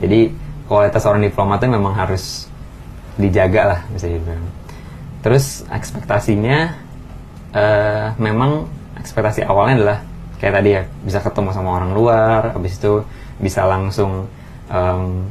[0.00, 0.32] Jadi
[0.64, 2.48] kualitas seorang diplomat itu memang harus
[3.20, 4.40] dijaga lah bisa dibilang.
[5.20, 6.72] Terus ekspektasinya
[7.52, 8.64] uh, memang
[8.96, 9.98] ekspektasi awalnya adalah
[10.40, 13.04] kayak tadi ya bisa ketemu sama orang luar habis itu
[13.36, 14.24] bisa langsung
[14.72, 15.28] um,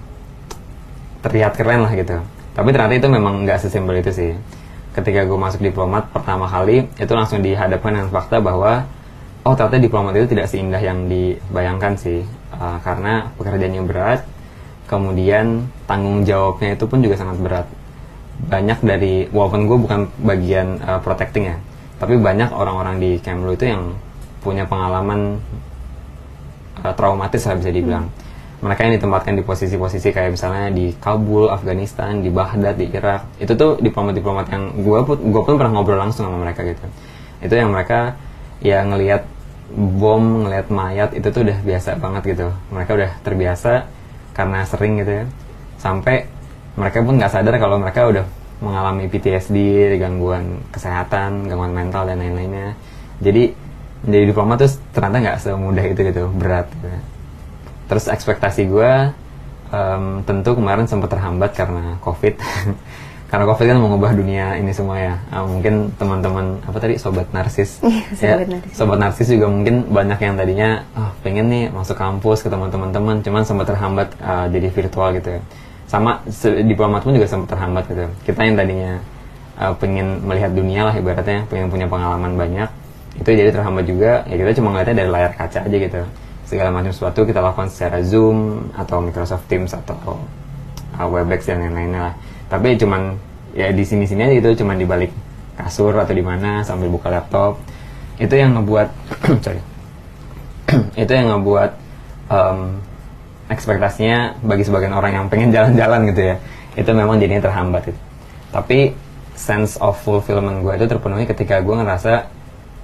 [1.25, 2.21] terlihat keren lah gitu.
[2.53, 4.31] Tapi ternyata itu memang nggak sesimpel itu sih
[4.99, 8.85] ketika gue masuk diplomat pertama kali itu langsung dihadapkan dengan fakta bahwa
[9.47, 12.21] oh ternyata diplomat itu tidak seindah yang dibayangkan sih.
[12.49, 14.21] Uh, karena pekerjaannya berat
[14.89, 17.67] kemudian tanggung jawabnya itu pun juga sangat berat.
[18.39, 21.57] Banyak dari walaupun gue bukan bagian uh, protecting ya
[21.99, 23.91] tapi banyak orang-orang di Kemlu itu yang
[24.39, 25.43] punya pengalaman
[26.79, 28.07] uh, traumatis lah bisa dibilang.
[28.07, 28.28] Hmm
[28.59, 33.55] mereka yang ditempatkan di posisi-posisi kayak misalnya di Kabul, Afghanistan, di Baghdad, di Irak, itu
[33.55, 36.83] tuh diplomat-diplomat yang gue pun gue pun pernah ngobrol langsung sama mereka gitu.
[37.39, 38.19] Itu yang mereka
[38.59, 39.23] ya ngelihat
[39.71, 42.47] bom, ngelihat mayat itu tuh udah biasa banget gitu.
[42.75, 43.87] Mereka udah terbiasa
[44.35, 45.25] karena sering gitu ya.
[45.79, 46.27] Sampai
[46.75, 48.25] mereka pun nggak sadar kalau mereka udah
[48.59, 49.55] mengalami PTSD,
[50.03, 52.75] gangguan kesehatan, gangguan mental dan lain-lainnya.
[53.23, 53.55] Jadi
[54.03, 56.67] menjadi diplomat tuh ternyata nggak semudah itu gitu, berat.
[56.75, 57.18] Gitu
[57.89, 58.91] terus ekspektasi gue
[59.73, 62.37] um, tentu kemarin sempat terhambat karena covid.
[63.29, 65.15] Karena covid kan mengubah dunia ini semua ya.
[65.29, 67.77] Uh, mungkin teman-teman apa tadi sobat narsis.
[67.85, 68.73] Iya, sobat, ya, narsis.
[68.73, 73.21] sobat narsis juga mungkin banyak yang tadinya oh, pengen nih masuk kampus ketemu teman-teman.
[73.21, 75.41] Cuman sempat terhambat uh, jadi virtual gitu ya.
[75.85, 78.09] Sama diplomat pun juga sempat terhambat gitu.
[78.25, 78.97] Kita yang tadinya
[79.61, 82.69] uh, pengen melihat dunia lah ibaratnya pengen punya pengalaman banyak
[83.13, 84.25] itu jadi terhambat juga.
[84.25, 86.01] Ya kita cuma ngeliatnya dari layar kaca aja gitu
[86.49, 90.17] segala macam sesuatu kita lakukan secara Zoom atau Microsoft Teams atau
[90.97, 92.15] uh, Webex dan lain-lainnya lah.
[92.49, 93.13] Tapi cuman
[93.53, 95.13] ya di sini-sini aja gitu, cuman di balik
[95.53, 97.61] kasur atau di mana sambil buka laptop.
[98.17, 98.87] Itu yang ngebuat
[99.45, 99.61] sorry.
[101.05, 101.71] itu yang ngebuat
[102.33, 102.81] um,
[103.53, 106.35] ekspektasinya bagi sebagian orang yang pengen jalan-jalan gitu ya.
[106.73, 108.01] Itu memang jadinya terhambat itu.
[108.49, 108.97] Tapi
[109.37, 112.27] sense of fulfillment gue itu terpenuhi ketika gue ngerasa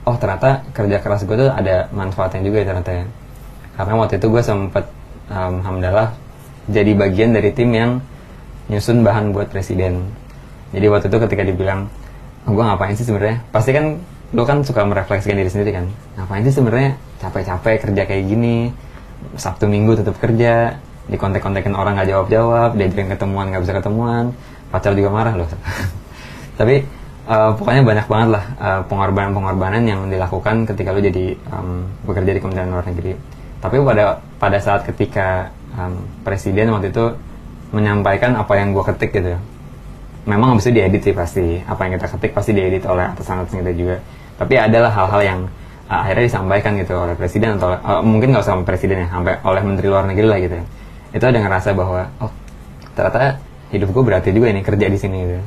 [0.06, 3.06] oh ternyata kerja keras gue tuh ada manfaatnya juga ya ternyata ya
[3.76, 4.86] karena waktu itu gue sempet
[5.30, 6.16] um, alhamdulillah
[6.66, 8.02] jadi bagian dari tim yang
[8.72, 10.10] nyusun bahan buat presiden.
[10.74, 11.86] Jadi waktu itu ketika dibilang
[12.50, 13.46] oh, gue ngapain sih sebenarnya?
[13.54, 14.02] Pasti kan
[14.34, 15.86] lo kan suka merefleksikan diri sendiri kan.
[16.18, 16.98] Ngapain sih sebenarnya?
[17.22, 18.74] Capek-capek kerja kayak gini
[19.38, 24.34] sabtu minggu tetap kerja di kontek-kontekin orang nggak jawab-jawab diajarin ketemuan nggak bisa ketemuan
[24.74, 25.50] pacar juga marah loh.
[26.60, 26.82] Tapi
[27.30, 32.42] uh, pokoknya banyak banget lah uh, pengorbanan-pengorbanan yang dilakukan ketika lo jadi um, bekerja di
[32.42, 33.35] Kementerian Luar Negeri
[33.66, 37.18] tapi pada pada saat ketika um, presiden waktu itu
[37.74, 39.34] menyampaikan apa yang gue ketik gitu.
[40.26, 41.60] Memang habis itu diedit sih pasti.
[41.66, 43.98] Apa yang kita ketik pasti diedit oleh atasan-atasan kita juga.
[44.38, 45.40] Tapi adalah hal-hal yang
[45.90, 49.62] uh, akhirnya disampaikan gitu oleh presiden atau uh, mungkin nggak usah presiden ya sampai oleh
[49.66, 50.58] menteri luar negeri lah gitu.
[51.14, 52.32] Itu ada ngerasa bahwa oh
[52.94, 53.42] ternyata
[53.74, 55.42] hidup gue berarti juga ini kerja di sini gitu.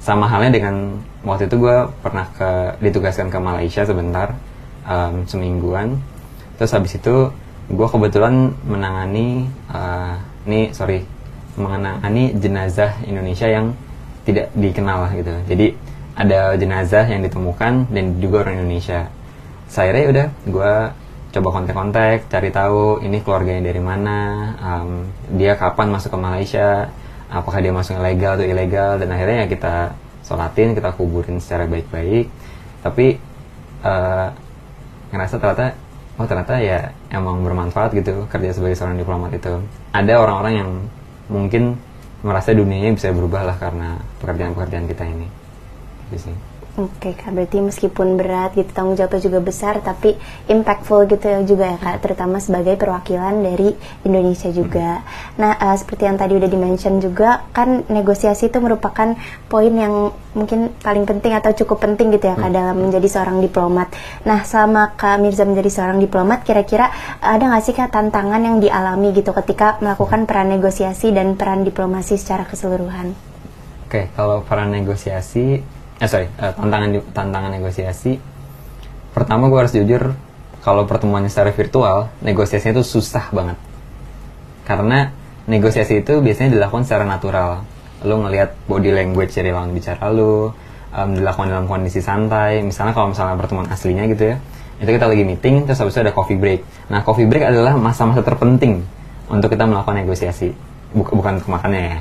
[0.00, 4.32] Sama halnya dengan waktu itu gue pernah ke ditugaskan ke Malaysia sebentar
[4.88, 6.00] um, semingguan.
[6.56, 7.32] Terus habis itu
[7.70, 11.06] gue kebetulan menangani uh, ini sorry
[11.54, 13.74] menangani jenazah Indonesia yang
[14.26, 15.32] tidak dikenal lah gitu.
[15.46, 15.66] Jadi
[16.18, 19.08] ada jenazah yang ditemukan dan juga orang Indonesia.
[19.70, 20.72] Saya ya udah gue
[21.30, 24.18] coba kontak-kontak cari tahu ini keluarganya dari mana
[24.58, 25.06] um,
[25.38, 26.90] dia kapan masuk ke Malaysia
[27.30, 29.74] apakah dia masuk ilegal atau ilegal dan akhirnya ya kita
[30.26, 32.26] sholatin kita kuburin secara baik-baik.
[32.82, 33.06] Tapi
[33.86, 34.28] uh,
[35.14, 35.78] ngerasa ternyata
[36.20, 39.64] oh ternyata ya emang bermanfaat gitu kerja sebagai seorang diplomat itu.
[39.96, 40.70] Ada orang-orang yang
[41.32, 41.80] mungkin
[42.20, 45.26] merasa dunianya bisa berubah lah karena pekerjaan-pekerjaan kita ini.
[46.12, 50.14] Gitu sih Oke kak, berarti meskipun berat gitu tanggung jawabnya juga besar, tapi
[50.46, 53.74] impactful gitu ya juga ya kak, terutama sebagai perwakilan dari
[54.06, 55.02] Indonesia juga.
[55.34, 59.18] Nah uh, seperti yang tadi udah dimention juga, kan negosiasi itu merupakan
[59.50, 63.90] poin yang mungkin paling penting atau cukup penting gitu ya kak dalam menjadi seorang diplomat.
[64.22, 66.86] Nah selama kak Mirza menjadi seorang diplomat, kira-kira
[67.18, 72.14] ada nggak sih kak tantangan yang dialami gitu ketika melakukan peran negosiasi dan peran diplomasi
[72.14, 73.10] secara keseluruhan?
[73.90, 75.66] Oke, kalau peran negosiasi
[76.00, 78.16] eh sorry uh, tantangan tantangan negosiasi.
[79.12, 80.16] Pertama gue harus jujur
[80.64, 83.58] kalau pertemuannya secara virtual negosiasinya itu susah banget.
[84.64, 85.12] Karena
[85.44, 87.62] negosiasi itu biasanya dilakukan secara natural.
[88.02, 90.56] Lo ngelihat body language dari lawan bicara lo
[90.96, 92.64] um, dilakukan dalam kondisi santai.
[92.64, 94.36] Misalnya kalau misalnya pertemuan aslinya gitu ya
[94.80, 96.88] itu kita lagi meeting terus habis itu ada coffee break.
[96.88, 98.80] Nah coffee break adalah masa-masa terpenting
[99.28, 100.56] untuk kita melakukan negosiasi.
[100.96, 101.98] Buk bukan untuk makannya ya.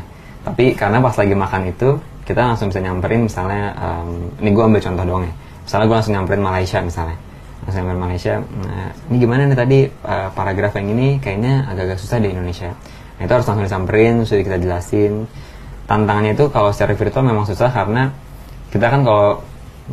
[0.47, 4.77] Tapi karena pas lagi makan itu kita langsung bisa nyamperin misalnya um, ini gue ambil
[4.77, 5.33] contoh doang ya.
[5.65, 7.17] Misalnya gue langsung nyamperin Malaysia misalnya.
[7.65, 12.21] Langsung nyamperin Malaysia nah, ini gimana nih tadi uh, paragraf yang ini kayaknya agak-agak susah
[12.21, 12.69] di Indonesia.
[13.17, 15.25] Nah itu harus langsung disamperin sudah kita jelasin.
[15.89, 18.13] Tantangannya itu kalau secara virtual memang susah karena
[18.69, 19.41] kita kan kalau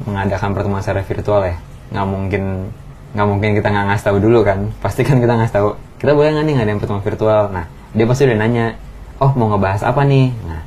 [0.05, 1.57] mengadakan pertemuan secara virtual ya
[1.89, 2.69] nggak mungkin
[3.17, 4.69] nggak mungkin kita nggak ngasih tahu dulu kan.
[4.85, 7.49] Pasti kan kita ngasih tahu kita boleh nggak nih ngadain pertemuan virtual?
[7.49, 7.65] Nah
[7.97, 8.77] dia pasti udah nanya
[9.25, 10.37] oh mau ngebahas apa nih?
[10.45, 10.61] Nah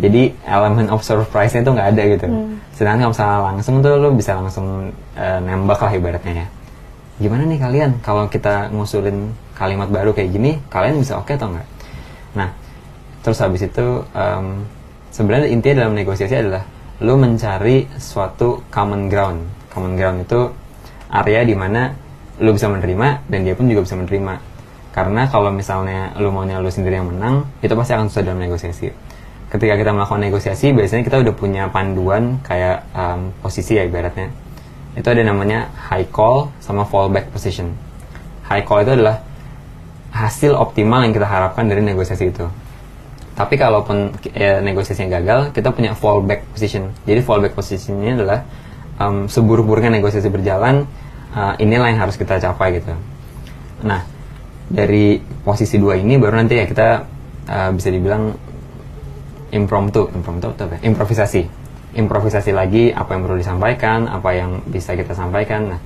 [0.00, 2.26] jadi elemen of surprise-nya itu nggak ada gitu.
[2.26, 2.56] Hmm.
[2.74, 4.66] sedangkan kalau misalnya langsung tuh lo bisa langsung
[5.20, 6.46] uh, nembak lah ibaratnya ya.
[7.20, 11.52] Gimana nih kalian kalau kita ngusulin kalimat baru kayak gini kalian bisa oke okay atau
[11.52, 11.68] enggak
[12.32, 12.48] nah
[13.20, 14.64] terus habis itu um,
[15.12, 16.64] sebenarnya intinya dalam negosiasi adalah
[17.04, 19.40] lo mencari suatu common ground.
[19.68, 20.40] Common ground itu
[21.12, 21.92] area di mana
[22.40, 24.34] lo bisa menerima dan dia pun juga bisa menerima.
[24.90, 28.88] Karena kalau misalnya lo maunya lo sendiri yang menang itu pasti akan susah dalam negosiasi
[29.50, 34.30] ketika kita melakukan negosiasi biasanya kita udah punya panduan kayak um, posisi ya ibaratnya.
[34.94, 37.74] Itu ada namanya high call sama fallback position.
[38.46, 39.22] High call itu adalah
[40.10, 42.46] hasil optimal yang kita harapkan dari negosiasi itu.
[43.34, 46.94] Tapi kalaupun ya, negosiasinya gagal kita punya fallback position.
[47.06, 48.38] Jadi fallback positionnya adalah
[49.02, 50.86] um, seburuk-buruknya negosiasi berjalan
[51.34, 52.94] uh, inilah yang harus kita capai gitu.
[53.82, 54.06] Nah
[54.70, 56.88] dari posisi dua ini baru nanti ya kita
[57.50, 58.49] uh, bisa dibilang
[59.50, 60.78] impromptu, impromptu apa?
[60.82, 61.46] Improvisasi.
[61.90, 65.74] Improvisasi lagi apa yang perlu disampaikan, apa yang bisa kita sampaikan.
[65.74, 65.80] Nah,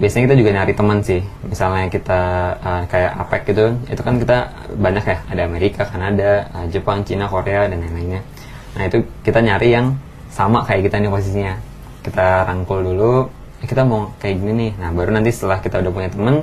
[0.00, 1.20] biasanya kita juga nyari teman sih.
[1.44, 2.20] Misalnya kita
[2.60, 4.36] uh, kayak APEC gitu, itu kan kita
[4.80, 8.24] banyak ya, ada Amerika, Kanada, uh, Jepang, Cina, Korea dan lain-lainnya.
[8.72, 9.96] Nah, itu kita nyari yang
[10.32, 11.54] sama kayak kita nih posisinya.
[12.02, 13.28] Kita rangkul dulu,
[13.60, 14.72] eh, kita mau kayak gini nih.
[14.80, 16.40] Nah, baru nanti setelah kita udah punya teman,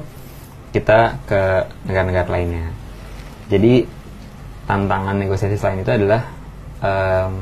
[0.69, 1.41] kita ke
[1.89, 2.69] negara-negara lainnya.
[3.49, 3.89] Jadi
[4.69, 6.21] tantangan negosiasi selain itu adalah
[6.83, 7.33] um,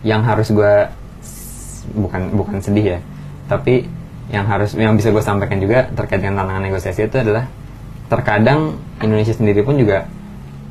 [0.00, 0.74] yang harus gue
[1.92, 3.00] bukan bukan sedih ya
[3.50, 3.90] tapi
[4.30, 7.50] yang harus yang bisa gue sampaikan juga terkait dengan tantangan negosiasi itu adalah
[8.06, 10.06] terkadang Indonesia sendiri pun juga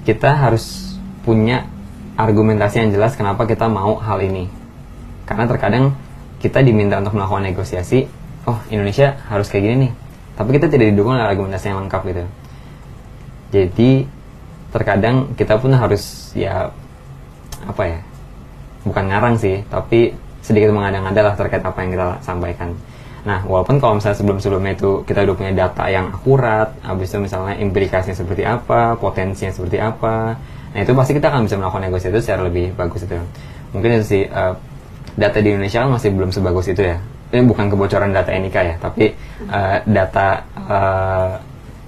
[0.08, 0.96] kita harus
[1.28, 1.68] punya
[2.16, 4.48] argumentasi yang jelas kenapa kita mau hal ini.
[5.28, 5.96] Karena terkadang
[6.40, 8.08] kita diminta untuk melakukan negosiasi
[8.48, 9.92] oh Indonesia harus kayak gini nih
[10.40, 12.24] tapi kita tidak didukung oleh argumentasi yang lengkap gitu.
[13.52, 13.92] Jadi
[14.70, 16.70] terkadang kita pun harus ya
[17.66, 18.00] apa ya
[18.86, 22.72] bukan ngarang sih tapi sedikit mengada-ngada terkait apa yang kita sampaikan.
[23.28, 27.60] Nah walaupun kalau misalnya sebelum-sebelumnya itu kita udah punya data yang akurat habis itu misalnya
[27.60, 32.22] implikasinya seperti apa potensinya seperti apa nah itu pasti kita akan bisa melakukan negosiasi itu
[32.24, 33.18] secara lebih bagus itu.
[33.74, 34.54] Mungkin itu sih uh,
[35.18, 36.98] data di Indonesia kan masih belum sebagus itu ya.
[37.30, 39.14] Ini bukan kebocoran data NIK ya tapi
[39.50, 41.30] uh, data uh,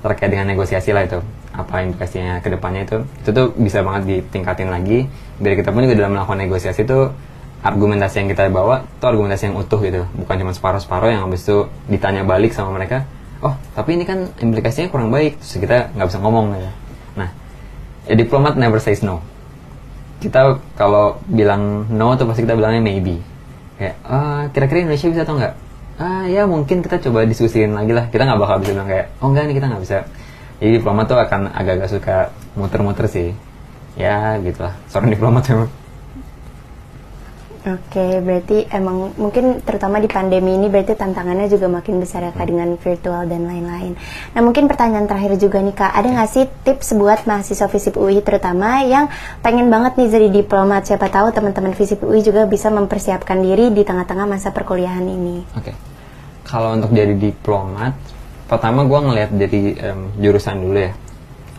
[0.02, 4.72] terkait dengan negosiasi lah itu apa implikasinya ke depannya itu itu tuh bisa banget ditingkatin
[4.72, 5.12] lagi.
[5.38, 7.12] Biar kita pun juga dalam melakukan negosiasi itu
[7.62, 10.08] argumentasi yang kita bawa itu argumentasi yang utuh gitu.
[10.16, 13.04] Bukan cuma separuh-separuh yang habis itu ditanya balik sama mereka
[13.42, 15.42] oh tapi ini kan implikasinya kurang baik.
[15.42, 16.70] Terus kita nggak bisa ngomong gitu.
[17.20, 17.30] Nah
[18.08, 19.20] ya diplomat never says no.
[20.22, 23.20] Kita kalau bilang no tuh pasti kita bilangnya maybe.
[23.82, 25.56] Kayak ah kira-kira Indonesia bisa atau enggak
[26.02, 28.08] ah ya mungkin kita coba diskusiin lagi lah.
[28.08, 29.98] Kita nggak bakal bisa bilang kayak oh enggak nih kita nggak bisa
[30.62, 32.16] jadi diplomat tuh akan agak-agak suka
[32.54, 33.34] muter-muter sih
[33.98, 35.70] ya gitulah seorang diplomat memang
[37.62, 42.50] Oke, berarti emang mungkin terutama di pandemi ini berarti tantangannya juga makin besar ya kak
[42.50, 43.94] dengan virtual dan lain-lain.
[44.34, 48.26] Nah mungkin pertanyaan terakhir juga nih kak, ada nggak sih tips buat mahasiswa FISIP UI
[48.26, 49.14] terutama yang
[49.46, 50.90] pengen banget nih jadi diplomat?
[50.90, 55.46] Siapa tahu teman-teman FISIP UI juga bisa mempersiapkan diri di tengah-tengah masa perkuliahan ini.
[55.54, 55.78] Oke,
[56.42, 57.94] kalau untuk jadi diplomat
[58.52, 60.92] pertama gue ngelihat dari um, jurusan dulu ya.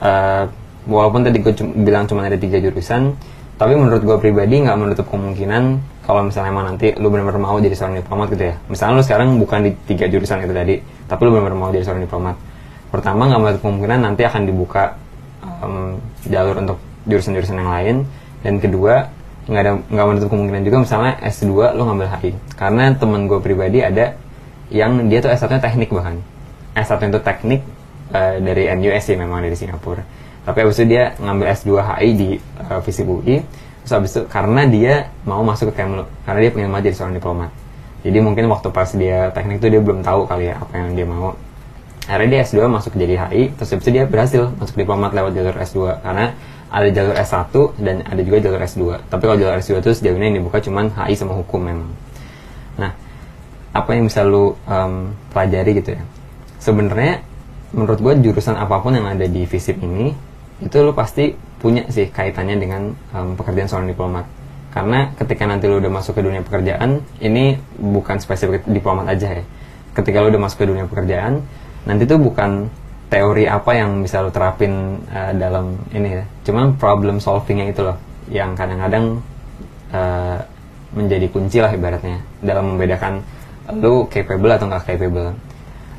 [0.03, 0.45] Uh,
[0.85, 3.15] walaupun tadi gue bilang cuma ada tiga jurusan
[3.55, 7.73] tapi menurut gue pribadi nggak menutup kemungkinan kalau misalnya emang nanti lu benar-benar mau jadi
[7.73, 8.55] seorang diplomat gitu ya.
[8.69, 10.75] Misalnya lu sekarang bukan di tiga jurusan itu tadi
[11.09, 12.37] tapi lu benar-benar mau jadi seorang diplomat.
[12.93, 15.01] Pertama nggak menutup kemungkinan nanti akan dibuka
[15.65, 15.97] um,
[16.29, 16.77] jalur untuk
[17.09, 17.97] jurusan-jurusan yang lain.
[18.43, 19.07] Dan kedua
[19.47, 23.83] nggak ada nggak menutup kemungkinan juga misalnya S2 lu ngambil HI karena temen gue pribadi
[23.83, 24.15] ada
[24.71, 26.23] yang dia tuh S1 nya teknik bahkan
[26.73, 27.61] S1 itu teknik
[28.13, 30.05] uh, dari NUS sih memang dari Singapura.
[30.43, 32.31] Tapi abis itu dia ngambil S2 HI di
[32.67, 33.45] uh, Visip UI
[33.83, 37.51] terus abis itu karena dia mau masuk ke Kemlu karena dia pengen jadi seorang diplomat.
[38.03, 41.07] Jadi mungkin waktu pas dia teknik itu dia belum tahu kali ya apa yang dia
[41.07, 41.35] mau.
[42.03, 45.55] Akhirnya dia S2 masuk jadi HI terus habis itu dia berhasil masuk diplomat lewat jalur
[45.55, 46.35] S2 karena
[46.73, 50.25] ada jalur S1 dan ada juga jalur S2 tapi kalau jalur S2 itu sejauh ini
[50.35, 51.91] yang dibuka cuman HI sama hukum memang.
[52.81, 52.91] Nah
[53.73, 56.03] apa yang bisa lu um, pelajari gitu ya
[56.63, 57.27] sebenarnya
[57.75, 60.15] menurut gue jurusan apa pun yang ada di FISIP ini
[60.63, 64.27] itu lu pasti punya sih kaitannya dengan um, pekerjaan seorang diplomat.
[64.73, 69.45] Karena ketika nanti lu udah masuk ke dunia pekerjaan ini bukan spesifik diplomat aja ya.
[69.93, 71.43] Ketika lu udah masuk ke dunia pekerjaan
[71.83, 72.71] nanti tuh bukan
[73.11, 76.25] teori apa yang bisa lo terapin uh, dalam ini ya.
[76.47, 77.99] Cuman problem solvingnya itu loh
[78.31, 79.19] yang kadang-kadang
[79.91, 80.39] uh,
[80.95, 83.21] menjadi kunci lah ibaratnya dalam membedakan
[83.83, 85.35] lo capable atau nggak capable.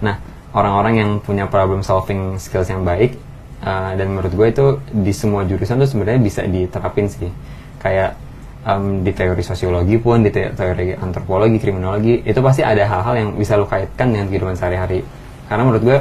[0.02, 3.18] Nah orang-orang yang punya problem solving skills yang baik
[3.66, 7.34] uh, dan menurut gue itu di semua jurusan tuh sebenarnya bisa diterapin sih.
[7.82, 8.16] Kayak
[8.64, 13.58] um, di teori sosiologi pun di teori antropologi kriminologi itu pasti ada hal-hal yang bisa
[13.58, 15.02] lo kaitkan dengan kehidupan sehari-hari.
[15.50, 15.98] Karena menurut gue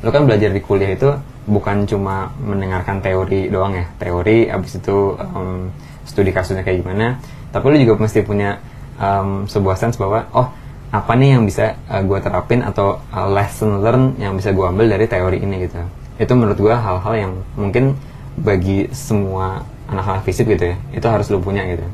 [0.00, 1.12] lo kan belajar di kuliah itu
[1.44, 3.86] bukan cuma mendengarkan teori doang ya.
[4.00, 5.68] Teori abis itu um,
[6.08, 7.20] studi kasusnya kayak gimana.
[7.52, 8.56] Tapi lo juga mesti punya
[8.96, 10.48] um, sebuah sense bahwa oh
[10.90, 14.90] apa nih yang bisa uh, gue terapin atau uh, lesson learn yang bisa gue ambil
[14.90, 15.78] dari teori ini gitu.
[16.18, 17.94] Itu menurut gue hal-hal yang mungkin
[18.34, 21.86] bagi semua anak-anak fisik gitu ya itu harus lo punya gitu.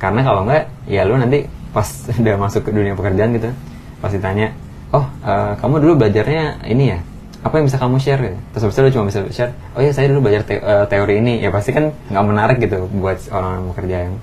[0.00, 1.84] Karena kalau enggak ya lo nanti pas
[2.20, 3.52] udah masuk ke dunia pekerjaan gitu
[4.00, 4.50] pasti tanya
[4.96, 6.98] oh uh, kamu dulu belajarnya ini ya?
[7.40, 8.20] Apa yang bisa kamu share?
[8.20, 8.36] gitu?
[8.52, 11.20] terus habis itu lu cuma bisa share oh ya saya dulu belajar te uh, teori
[11.20, 11.44] ini.
[11.44, 14.14] Ya pasti kan nggak menarik gitu buat orang yang bekerja yang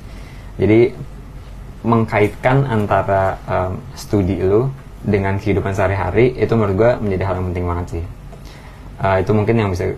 [0.57, 0.79] jadi
[1.87, 4.67] mengkaitkan antara um, studi lu
[5.07, 8.03] dengan kehidupan sehari-hari itu menurut gue menjadi hal yang penting banget sih.
[8.99, 9.95] Uh, itu mungkin yang bisa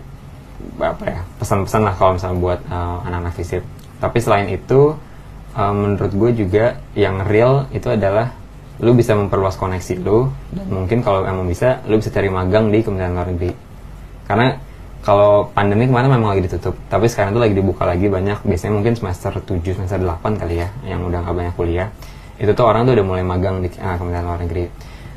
[0.78, 3.62] apa ya pesan-pesan lah kalau misalnya buat uh, anak-anak fisip.
[3.98, 4.94] Tapi selain itu
[5.58, 8.38] uh, menurut gue juga yang real itu adalah
[8.80, 12.80] lu bisa memperluas koneksi lu dan mungkin kalau emang bisa lu bisa cari magang di
[12.80, 13.52] Kementerian Luar Negeri.
[14.24, 14.46] Karena
[15.00, 18.44] kalau pandemi kemarin memang lagi ditutup tapi sekarang tuh lagi dibuka lagi banyak.
[18.44, 21.88] Biasanya mungkin semester 7 semester 8 kali ya yang udah nggak banyak kuliah.
[22.36, 24.64] Itu tuh orang tuh udah mulai magang di uh, Kementerian Luar Negeri.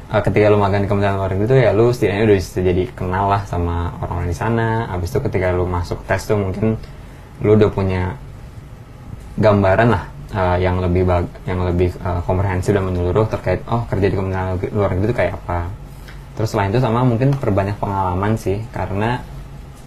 [0.07, 2.83] Uh, ketika lu magang di Kementerian Luar Negeri tuh ya lu setidaknya udah bisa jadi
[2.95, 4.87] kenal lah sama orang-orang di sana.
[4.87, 6.79] Habis itu ketika lu masuk tes tuh mungkin
[7.43, 8.15] lu udah punya
[9.35, 14.07] gambaran lah uh, yang lebih bag, yang lebih uh, komprehensif dan menyeluruh terkait oh kerja
[14.07, 15.67] di Kementerian Luar Negeri itu kayak apa.
[16.39, 19.32] Terus selain itu sama mungkin perbanyak pengalaman sih karena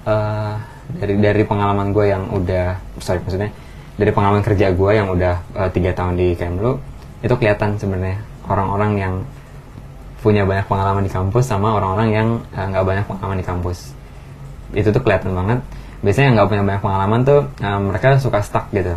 [0.06, 0.54] uh,
[0.96, 3.50] dari dari pengalaman gue yang udah sorry maksudnya
[3.98, 5.34] dari pengalaman kerja gue yang udah
[5.74, 6.78] tiga uh, tahun di Kemlu
[7.24, 9.14] itu kelihatan sebenarnya orang-orang yang
[10.26, 13.94] punya banyak pengalaman di kampus sama orang-orang yang nggak uh, banyak pengalaman di kampus.
[14.74, 15.62] Itu tuh kelihatan banget.
[16.02, 18.96] Biasanya yang nggak punya banyak pengalaman tuh uh, mereka suka stuck gitu.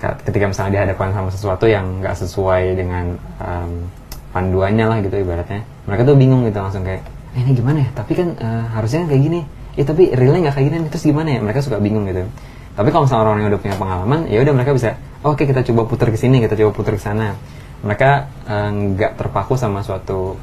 [0.00, 3.86] Ketika misalnya dihadapkan sama sesuatu yang nggak sesuai dengan um,
[4.34, 7.04] panduannya lah gitu ibaratnya mereka tuh bingung gitu langsung kayak
[7.36, 7.88] eh, ini gimana ya?
[7.94, 9.40] Tapi kan uh, harusnya kayak gini
[9.72, 11.40] ya tapi realnya nggak kayak gini terus gimana ya?
[11.40, 12.24] Mereka suka bingung gitu.
[12.72, 15.60] Tapi kalau misalnya orang yang udah punya pengalaman ya udah mereka bisa oh, oke kita
[15.60, 17.36] coba putar ke sini kita coba putar ke sana.
[17.82, 18.10] Mereka
[18.96, 20.38] nggak uh, terpaku sama suatu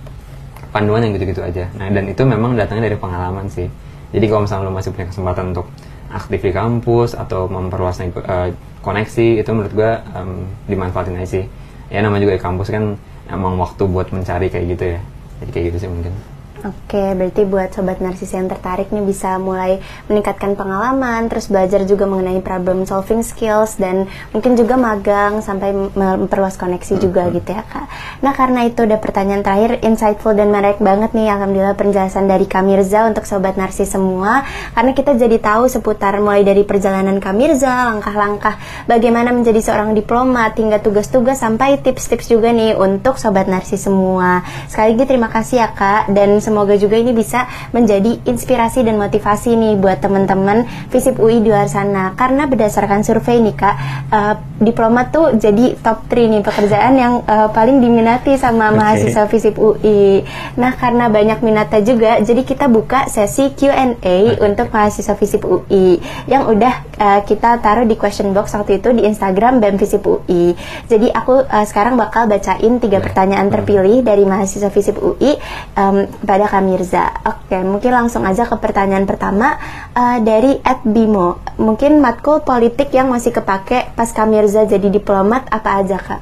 [0.70, 1.70] panduan yang gitu-gitu aja.
[1.78, 3.66] Nah dan itu memang datangnya dari pengalaman sih.
[4.10, 5.70] Jadi kalau misalnya lo masih punya kesempatan untuk
[6.10, 8.50] aktif di kampus atau memperluas uh,
[8.82, 11.46] koneksi itu menurut gue um, dimanfaatin aja sih.
[11.90, 12.98] Ya namanya juga di kampus kan
[13.30, 15.00] emang waktu buat mencari kayak gitu ya.
[15.42, 16.14] Jadi kayak gitu sih mungkin
[16.60, 19.80] Oke, berarti buat sobat narsis yang tertarik nih bisa mulai
[20.12, 26.60] meningkatkan pengalaman, terus belajar juga mengenai problem solving skills dan mungkin juga magang sampai memperluas
[26.60, 27.88] koneksi juga gitu ya kak.
[28.20, 33.08] Nah karena itu udah pertanyaan terakhir, insightful dan menarik banget nih alhamdulillah penjelasan dari Kamirza
[33.08, 34.44] untuk sobat narsis semua,
[34.76, 40.84] karena kita jadi tahu seputar mulai dari perjalanan Kamirza, langkah-langkah bagaimana menjadi seorang diplomat hingga
[40.84, 44.44] tugas-tugas sampai tips-tips juga nih untuk sobat narsis semua.
[44.68, 49.54] Sekali lagi terima kasih ya kak dan semoga juga ini bisa menjadi inspirasi dan motivasi
[49.54, 52.18] nih buat teman-teman FISIP UI di luar sana.
[52.18, 53.76] Karena berdasarkan survei nih Kak,
[54.10, 58.78] uh, diplomat tuh jadi top 3 nih pekerjaan yang uh, paling diminati sama okay.
[58.82, 60.26] mahasiswa FISIP UI.
[60.58, 64.24] Nah, karena banyak minatnya juga, jadi kita buka sesi Q&A okay.
[64.42, 69.04] untuk mahasiswa FISIP UI yang udah uh, kita taruh di question box waktu itu di
[69.08, 70.56] Instagram BEM FISIP UI.
[70.88, 75.36] Jadi aku uh, sekarang bakal bacain tiga pertanyaan terpilih dari mahasiswa FISIP UI
[75.76, 77.10] um, pada Kak Mirza.
[77.26, 79.60] Oke, mungkin langsung aja ke pertanyaan pertama
[79.98, 81.42] uh, dari Ed Bimo.
[81.60, 86.22] Mungkin matkul politik yang masih kepake pas Kak Mirza jadi diplomat apa aja Kak?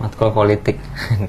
[0.00, 0.78] Matkul politik.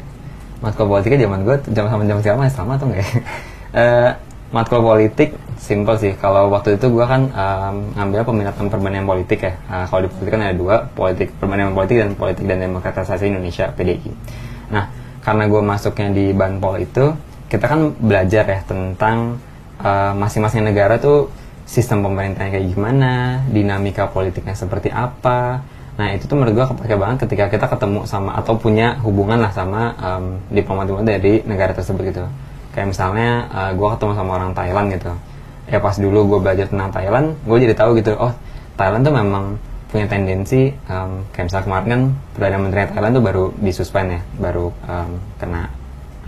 [0.64, 3.10] matkul politiknya zaman gue zaman sama zaman sekarang masih sama atau enggak ya?
[3.82, 4.10] uh,
[4.54, 6.14] matkul politik simple sih.
[6.20, 9.54] Kalau waktu itu gue kan um, ngambil peminatan perbandingan politik ya.
[9.72, 13.72] Uh, kalau di politik kan ada dua, politik perbandingan politik dan politik dan demokratisasi Indonesia
[13.72, 14.12] (PDI).
[14.70, 14.86] Nah,
[15.24, 17.16] karena gue masuknya di Banpol itu,
[17.54, 19.38] kita kan belajar ya tentang
[19.78, 21.30] uh, masing-masing negara tuh
[21.70, 25.62] sistem pemerintahnya kayak gimana, dinamika politiknya seperti apa.
[25.93, 29.54] Nah itu tuh menurut gue kepake banget ketika kita ketemu sama atau punya hubungan lah
[29.54, 32.26] sama um, diplomat-diplomat dari negara tersebut gitu.
[32.74, 35.14] Kayak misalnya uh, gue ketemu sama orang Thailand gitu.
[35.70, 38.34] Ya pas dulu gue belajar tentang Thailand, gue jadi tahu gitu, oh
[38.76, 39.45] Thailand tuh memang
[39.93, 42.01] punya tendensi um, kayak misalnya kemarin kan
[42.34, 45.70] perdana menteri Thailand tuh baru disuspend ya, baru um, kena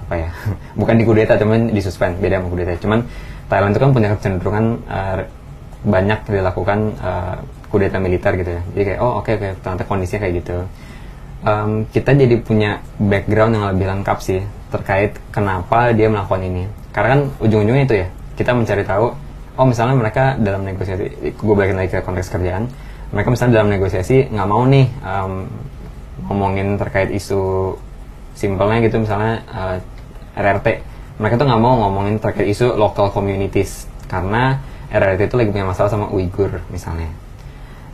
[0.05, 0.29] apa ya,
[0.79, 2.77] bukan di kudeta cuman disuspend, beda sama kudeta.
[2.77, 2.99] Cuman
[3.49, 5.17] Thailand itu kan punya kecenderungan uh,
[5.85, 7.35] banyak dilakukan uh,
[7.69, 8.61] kudeta militer gitu ya.
[8.73, 10.57] Jadi kayak oh oke okay, okay, ternyata kondisinya kayak gitu.
[11.45, 14.41] Um, kita jadi punya background yang lebih lengkap sih
[14.73, 16.65] terkait kenapa dia melakukan ini.
[16.89, 19.13] Karena kan ujung-ujungnya itu ya kita mencari tahu.
[19.55, 22.67] Oh misalnya mereka dalam negosiasi, gue balikin lagi ke konteks kerjaan.
[23.13, 25.33] Mereka misalnya dalam negosiasi nggak mau nih um,
[26.27, 27.75] ngomongin terkait isu
[28.35, 29.77] simpelnya gitu misalnya uh,
[30.35, 30.67] RRT
[31.15, 33.87] mereka tuh nggak mau ngomongin terkait isu local communities.
[34.11, 34.59] Karena
[34.91, 37.09] RRT itu lagi punya masalah sama Uighur misalnya.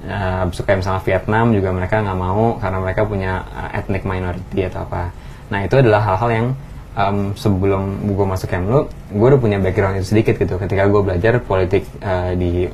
[0.02, 4.90] Uh, suka misalnya Vietnam juga mereka nggak mau karena mereka punya uh, ethnic minority atau
[4.90, 5.14] apa.
[5.54, 6.48] Nah itu adalah hal-hal yang
[6.98, 10.58] um, sebelum gue masuk Kemlu gue udah punya background itu sedikit gitu.
[10.58, 12.66] Ketika gue belajar politik uh, di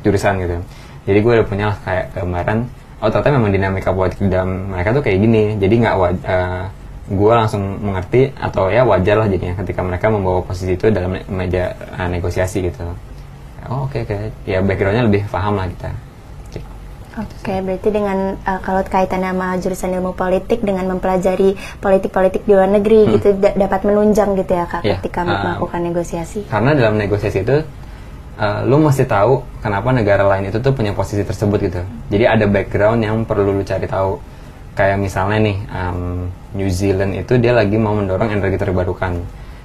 [0.00, 0.56] jurusan gitu.
[1.04, 2.58] Jadi gue udah punya kayak gambaran
[3.04, 5.60] oh ternyata memang dinamika politik dalam mereka tuh kayak gini.
[5.60, 6.64] Jadi nggak uh,
[7.04, 11.76] gue langsung mengerti atau ya wajar lah jadinya ketika mereka membawa posisi itu dalam meja
[12.00, 12.80] uh, negosiasi gitu
[13.68, 14.48] oh oke okay, oke okay.
[14.48, 15.92] ya backgroundnya lebih paham lah kita
[17.14, 22.58] Oke, okay, berarti dengan uh, kalau kaitan sama jurusan ilmu politik dengan mempelajari politik-politik di
[22.58, 23.10] luar negeri hmm.
[23.14, 24.98] gitu dapat menunjang gitu ya kak yeah.
[24.98, 26.42] ketika uh, melakukan negosiasi.
[26.50, 27.62] Karena dalam negosiasi itu
[28.34, 31.86] uh, lu mesti tahu kenapa negara lain itu tuh punya posisi tersebut gitu.
[32.10, 34.18] Jadi ada background yang perlu lu cari tahu
[34.74, 39.22] kayak misalnya nih um, New Zealand itu dia lagi mau mendorong energi terbarukan.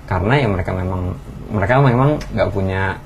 [0.09, 1.13] Karena ya mereka memang
[1.49, 2.97] mereka memang nggak punya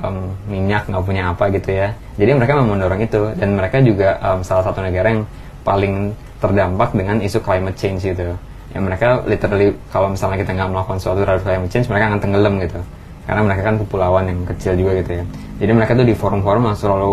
[0.00, 1.88] um, minyak nggak punya apa gitu ya.
[2.16, 3.22] Jadi mereka memang mendorong itu.
[3.36, 5.22] Dan mereka juga um, salah satu negara yang
[5.66, 8.36] paling terdampak dengan isu climate change gitu.
[8.72, 12.60] Ya mereka literally kalau misalnya kita nggak melakukan suatu terhadap climate change mereka akan tenggelam
[12.60, 12.80] gitu
[13.26, 15.24] karena mereka kan kepulauan yang kecil juga gitu ya.
[15.58, 17.10] Jadi mereka tuh di forum-forum selalu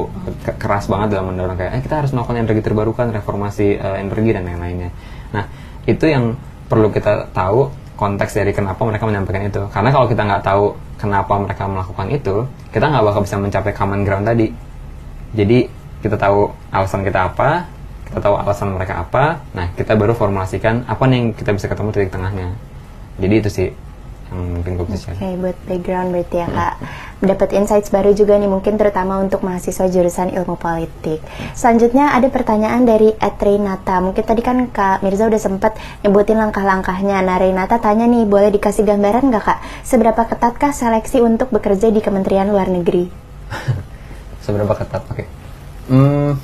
[0.62, 4.46] keras banget dalam mendorong kayak eh, kita harus melakukan energi terbarukan reformasi uh, energi dan
[4.46, 4.94] lain-lainnya.
[5.34, 5.50] Nah
[5.90, 6.38] itu yang
[6.70, 9.66] perlu kita tahu konteks dari kenapa mereka menyampaikan itu.
[9.74, 10.64] Karena kalau kita nggak tahu
[11.02, 12.36] kenapa mereka melakukan itu
[12.70, 14.48] kita nggak bakal bisa mencapai common ground tadi.
[15.34, 15.66] Jadi
[16.06, 17.66] kita tahu alasan kita apa
[18.12, 21.90] kita tahu alasan mereka apa nah kita baru formulasikan apa nih yang kita bisa ketemu
[21.90, 22.54] titik tengahnya.
[23.18, 23.70] Jadi itu sih
[24.34, 26.76] yang mungkin bisa Oke, okay, buat background berarti ya kak.
[27.24, 31.24] Dapat insights baru juga nih mungkin terutama untuk mahasiswa jurusan ilmu politik.
[31.56, 34.04] Selanjutnya ada pertanyaan dari Ed Renata.
[34.04, 37.24] Mungkin tadi kan kak Mirza udah sempat nyebutin langkah-langkahnya.
[37.24, 39.60] Nah Renata tanya nih, boleh dikasih gambaran nggak kak?
[39.86, 43.08] Seberapa ketatkah seleksi untuk bekerja di Kementerian Luar Negeri?
[44.44, 45.06] Seberapa ketat?
[45.08, 45.24] Oke.
[45.24, 45.28] Okay.
[45.84, 46.40] Hmm,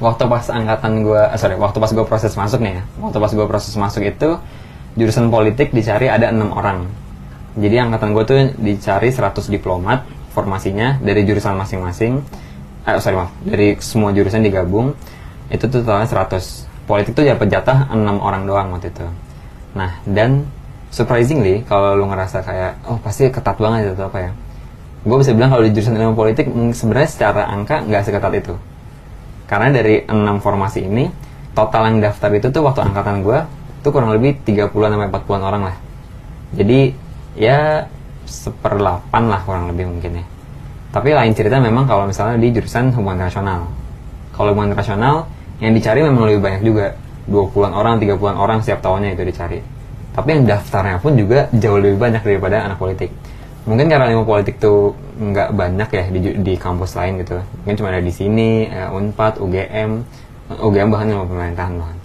[0.00, 3.32] waktu pas angkatan gue, uh, sorry, waktu pas gue proses masuk nih ya, waktu pas
[3.32, 4.36] gue proses masuk itu
[4.98, 7.07] jurusan politik dicari ada enam orang
[7.58, 12.22] jadi angkatan gue tuh dicari 100 diplomat formasinya dari jurusan masing-masing.
[12.86, 13.34] Eh, sorry maaf.
[13.42, 14.94] Dari semua jurusan digabung.
[15.50, 19.06] Itu tuh totalnya 100 politik tuh dapat jatah 6 orang doang waktu itu.
[19.74, 20.46] Nah dan
[20.94, 24.32] surprisingly kalau lu ngerasa kayak oh pasti ketat banget itu apa ya
[25.04, 28.54] gue bisa bilang kalau di jurusan ilmu politik sebenarnya secara angka nggak seketat itu.
[29.48, 31.08] Karena dari enam formasi ini
[31.56, 33.38] total yang daftar itu tuh waktu angkatan gue
[33.78, 35.76] itu kurang lebih 30-an sampai 40-an orang lah.
[36.52, 37.84] Jadi ya
[38.24, 40.26] seperlapan lah kurang lebih mungkin ya.
[40.88, 43.68] Tapi lain cerita memang kalau misalnya di jurusan hubungan internasional.
[44.32, 45.28] Kalau hubungan internasional
[45.60, 46.86] yang dicari memang lebih banyak juga.
[47.28, 49.60] 20-an orang, 30-an orang setiap tahunnya itu dicari.
[50.18, 53.14] tapi yang daftarnya pun juga jauh lebih banyak daripada anak politik
[53.70, 57.94] mungkin karena ilmu politik tuh nggak banyak ya di, di kampus lain gitu mungkin cuma
[57.94, 59.90] ada di sini uh, Unpad UGM
[60.58, 61.98] UGM bahkan ilmu pemerintahan bahkan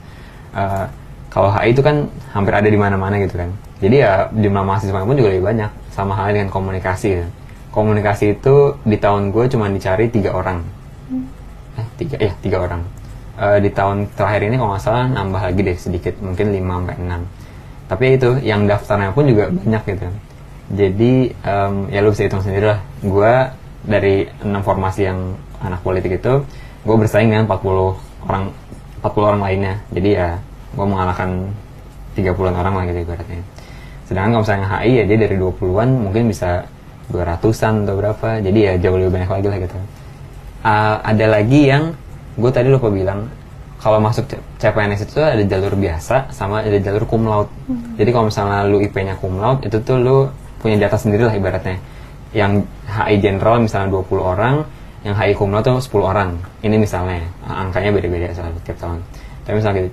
[0.54, 0.86] uh,
[1.34, 2.06] kalau HI itu kan
[2.38, 3.50] hampir ada di mana-mana gitu kan
[3.84, 5.68] jadi ya jumlah mahasiswa pun juga lebih banyak.
[5.92, 7.28] Sama halnya dengan komunikasi.
[7.76, 10.64] Komunikasi itu di tahun gue cuma dicari tiga orang.
[11.12, 11.28] Hmm.
[11.76, 12.88] eh tiga ya tiga orang.
[13.36, 16.16] Uh, di tahun terakhir ini kalau nggak salah nambah lagi deh sedikit.
[16.24, 17.22] Mungkin 5 sampai enam.
[17.92, 20.08] Tapi itu yang daftarnya pun juga banyak gitu.
[20.80, 21.14] Jadi
[21.44, 22.80] um, ya lu bisa hitung sendiri lah.
[23.04, 23.34] Gue
[23.84, 26.40] dari enam formasi yang anak politik itu
[26.88, 28.44] gue bersaing dengan 40 orang
[29.04, 29.76] 40 orang lainnya.
[29.92, 30.40] Jadi ya
[30.72, 31.52] gue mengalahkan
[32.16, 33.44] 30-an orang lah gitu ibaratnya
[34.08, 36.68] sedangkan kalau misalnya HI ya dia dari 20-an mungkin bisa
[37.12, 39.78] 200-an atau berapa jadi ya jauh lebih banyak lagi lah gitu
[40.64, 41.94] uh, ada lagi yang
[42.40, 43.30] gue tadi lupa bilang
[43.84, 44.32] kalau masuk
[44.64, 47.52] CPNS itu ada jalur biasa sama ada jalur cum laude.
[47.68, 48.00] Hmm.
[48.00, 50.32] Jadi kalau misalnya lu IP-nya cum laude itu tuh lu
[50.64, 51.76] punya data sendiri lah ibaratnya.
[52.32, 54.64] Yang HI general misalnya 20 orang,
[55.04, 56.40] yang HI cum laude tuh 10 orang.
[56.64, 59.04] Ini misalnya angkanya beda-beda soal tiap tahun.
[59.44, 59.92] Tapi misalnya gitu.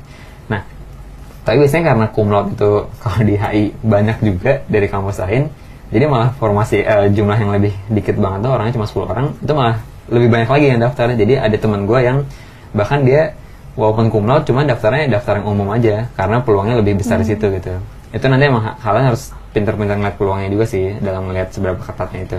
[1.50, 2.70] Tapi biasanya karena laude itu
[3.02, 5.50] kalau di HI banyak juga dari kampus lain,
[5.90, 9.52] jadi malah formasi uh, jumlah yang lebih dikit banget tuh orangnya cuma 10 orang, itu
[9.58, 11.10] malah lebih banyak lagi yang daftar.
[11.10, 12.22] Jadi ada teman gue yang
[12.70, 13.34] bahkan dia
[13.74, 17.22] walaupun laude cuma daftarnya daftar yang umum aja karena peluangnya lebih besar hmm.
[17.22, 17.74] di situ gitu
[18.10, 22.38] itu nanti emang kalian harus pinter-pinter ngeliat peluangnya juga sih dalam melihat seberapa ketatnya itu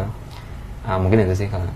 [0.87, 1.67] uh, mungkin itu sih kalau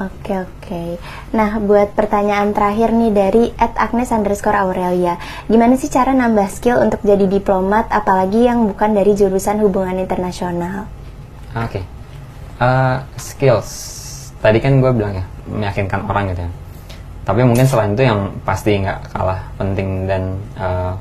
[0.00, 0.96] Oke oke.
[1.36, 5.20] Nah buat pertanyaan terakhir nih dari at Agnes underscore Aurelia,
[5.50, 10.88] gimana sih cara nambah skill untuk jadi diplomat, apalagi yang bukan dari jurusan hubungan internasional?
[11.52, 11.84] Oke, okay.
[12.56, 13.68] uh, skills.
[14.40, 16.52] Tadi kan gue bilang ya meyakinkan orang gitu ya
[17.22, 20.92] tapi mungkin selain itu yang pasti nggak kalah penting dan eh,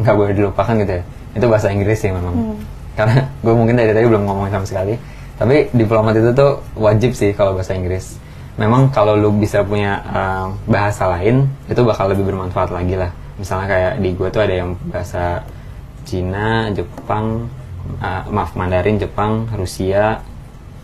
[0.00, 1.04] nggak uh, boleh dilupakan gitu ya
[1.36, 2.56] itu bahasa Inggris sih memang hmm.
[2.96, 4.96] karena gue mungkin dari tadi belum ngomong sama sekali
[5.40, 8.20] tapi diplomat itu tuh wajib sih kalau bahasa Inggris.
[8.60, 13.08] Memang kalau lu bisa punya uh, bahasa lain itu bakal lebih bermanfaat lagi lah.
[13.40, 15.40] Misalnya kayak di gue tuh ada yang bahasa
[16.04, 17.48] Cina Jepang
[18.04, 20.20] uh, maaf Mandarin Jepang Rusia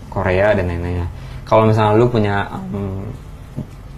[0.09, 1.05] Korea dan lain-lainnya.
[1.45, 3.05] Kalau misalnya lu punya um,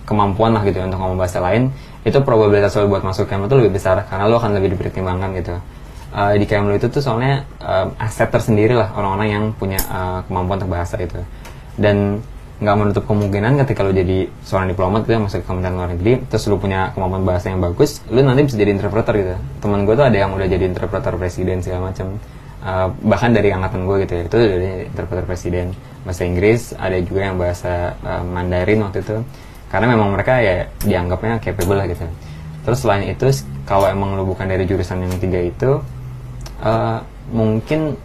[0.04, 1.72] kemampuan lah gitu untuk ngomong bahasa lain
[2.04, 5.56] itu probabilitas lo buat masuk Kemlu itu lebih besar karena lo akan lebih dipertimbangkan gitu
[6.14, 10.62] uh, di Kemlu itu tuh soalnya uh, aset tersendiri lah orang-orang yang punya uh, kemampuan
[10.62, 11.20] untuk bahasa itu.
[11.80, 12.20] Dan
[12.60, 16.14] nggak menutup kemungkinan ketika lo jadi seorang diplomat gitu ya masuk ke Kementerian Luar Negeri
[16.28, 19.36] terus lo punya kemampuan bahasa yang bagus lo nanti bisa jadi interpreter gitu.
[19.64, 22.20] Teman gue tuh ada yang udah jadi interpreter presiden segala macam
[22.60, 25.72] uh, bahkan dari angkatan gue gitu ya itu jadi interpreter presiden
[26.04, 29.18] bahasa Inggris ada juga yang bahasa uh, Mandarin waktu itu.
[29.72, 32.04] Karena memang mereka ya dianggapnya capable lah gitu.
[32.68, 33.24] Terus selain itu
[33.64, 35.80] kalau emang lu bukan dari jurusan yang tiga itu
[36.64, 37.00] uh,
[37.30, 37.96] mungkin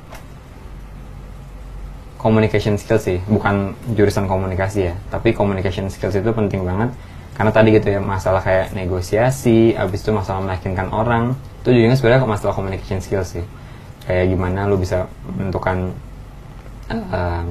[2.19, 4.95] communication skills sih bukan jurusan komunikasi ya.
[5.13, 6.91] Tapi communication skills itu penting banget.
[7.35, 11.35] Karena tadi gitu ya masalah kayak negosiasi abis itu masalah meyakinkan orang.
[11.61, 13.45] Itu juga sebenarnya masalah communication skills sih.
[14.09, 15.93] Kayak gimana lu bisa menentukan
[16.93, 17.45] uh,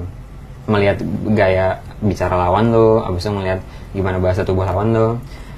[0.64, 0.98] melihat
[1.36, 3.60] gaya bicara lawan lo abis itu melihat
[3.92, 5.08] gimana bahasa tubuh lawan lo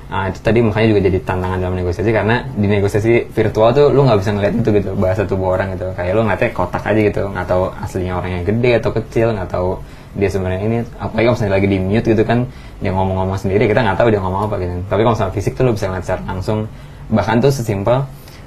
[0.06, 4.06] Nah, itu tadi makanya juga jadi tantangan dalam negosiasi karena di negosiasi virtual tuh lu
[4.06, 5.89] nggak bisa ngeliat itu gitu bahasa tubuh orang gitu.
[5.97, 9.70] Kayak lu ngeliatnya kotak aja gitu nggak tahu aslinya orangnya gede atau kecil nggak tahu
[10.16, 12.39] dia sebenarnya ini apalagi kalau misalnya lagi di mute gitu kan
[12.80, 14.74] dia ngomong-ngomong sendiri kita nggak tahu dia ngomong apa gitu.
[14.86, 16.60] Tapi kalau misalnya fisik tuh lu bisa ngeliat secara langsung.
[17.06, 17.97] Bahkan tuh sesimpel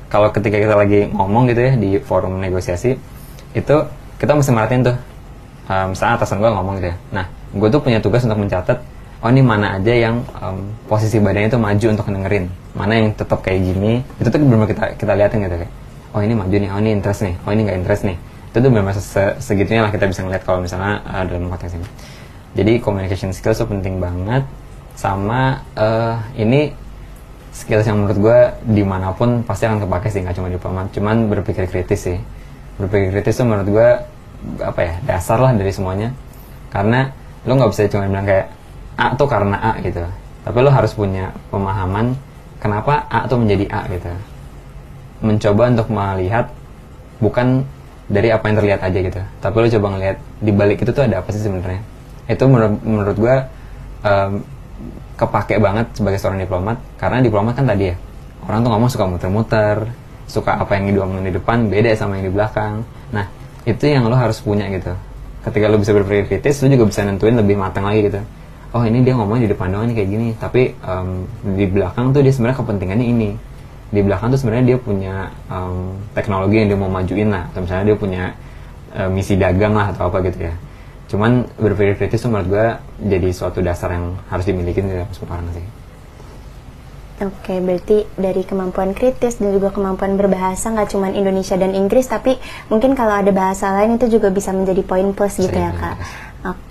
[0.09, 2.95] kalau ketika kita lagi ngomong gitu ya di forum negosiasi
[3.53, 3.77] itu
[4.19, 4.97] kita mesti merhatiin tuh
[5.69, 6.97] um, misalnya atasan gue ngomong gitu ya.
[7.13, 8.79] Nah gue tuh punya tugas untuk mencatat
[9.19, 12.45] oh ini mana aja yang um, posisi badannya itu maju untuk dengerin.
[12.79, 14.03] Mana yang tetap kayak gini.
[14.23, 15.73] Itu tuh benar kita kita liatin gitu kayak
[16.17, 18.17] oh ini maju nih oh ini interest nih oh ini nggak interest nih.
[18.49, 21.87] Itu tuh benar se segitunya lah kita bisa ngeliat kalau misalnya uh, dalam konteks ini.
[22.57, 24.47] Jadi communication skills tuh penting banget.
[24.99, 26.75] Sama uh, ini
[27.55, 30.87] skills yang menurut gue di mana pun pasti akan kepake sih nggak cuma di diplomat.
[30.95, 32.19] Cuman berpikir kritis sih.
[32.79, 33.89] Berpikir kritis tuh menurut gue
[34.63, 36.15] apa ya dasar lah dari semuanya.
[36.71, 37.11] Karena
[37.47, 38.58] lo nggak bisa cuma bilang kayak
[38.99, 40.03] A tuh karena A gitu.
[40.43, 42.19] Tapi lo harus punya pemahaman
[42.59, 44.11] kenapa A tuh menjadi A gitu.
[45.23, 46.51] Mencoba untuk melihat
[47.23, 47.63] bukan
[48.11, 49.23] dari apa yang terlihat aja gitu.
[49.39, 51.79] Tapi lo coba ngelihat di balik itu tuh ada apa sih sebenarnya.
[52.27, 53.37] Itu menurut menurut gue
[54.03, 54.33] um,
[55.15, 57.97] kepake banget sebagai seorang diplomat karena diplomat kan tadi ya.
[58.51, 59.87] Orang tuh ngomong suka muter-muter
[60.29, 62.83] suka apa yang diomongin di depan beda sama yang di belakang.
[63.15, 63.31] Nah
[63.63, 64.91] itu yang lo harus punya gitu.
[65.47, 68.19] Ketika lo bisa berpikir kritis lo juga bisa nentuin lebih matang lagi gitu
[68.75, 70.29] oh ini dia ngomong di depan doang nih kayak gini.
[70.37, 71.25] Tapi um,
[71.57, 73.31] di belakang tuh dia sebenarnya kepentingannya ini.
[73.89, 75.15] Di belakang tuh sebenarnya dia punya
[75.49, 77.49] um, teknologi yang dia mau majuin lah.
[77.53, 78.25] Atau misalnya dia punya
[78.97, 80.55] uh, misi dagang lah atau apa gitu ya.
[81.09, 82.67] Cuman berpikir kritis tuh menurut gue
[83.09, 84.85] jadi suatu dasar yang harus dimiliki
[85.17, 85.65] semua orang sih.
[87.19, 92.39] Oke, berarti dari kemampuan kritis dan juga kemampuan berbahasa nggak cuma Indonesia dan Inggris, tapi
[92.71, 95.99] mungkin kalau ada bahasa lain itu juga bisa menjadi poin plus gitu ya kak.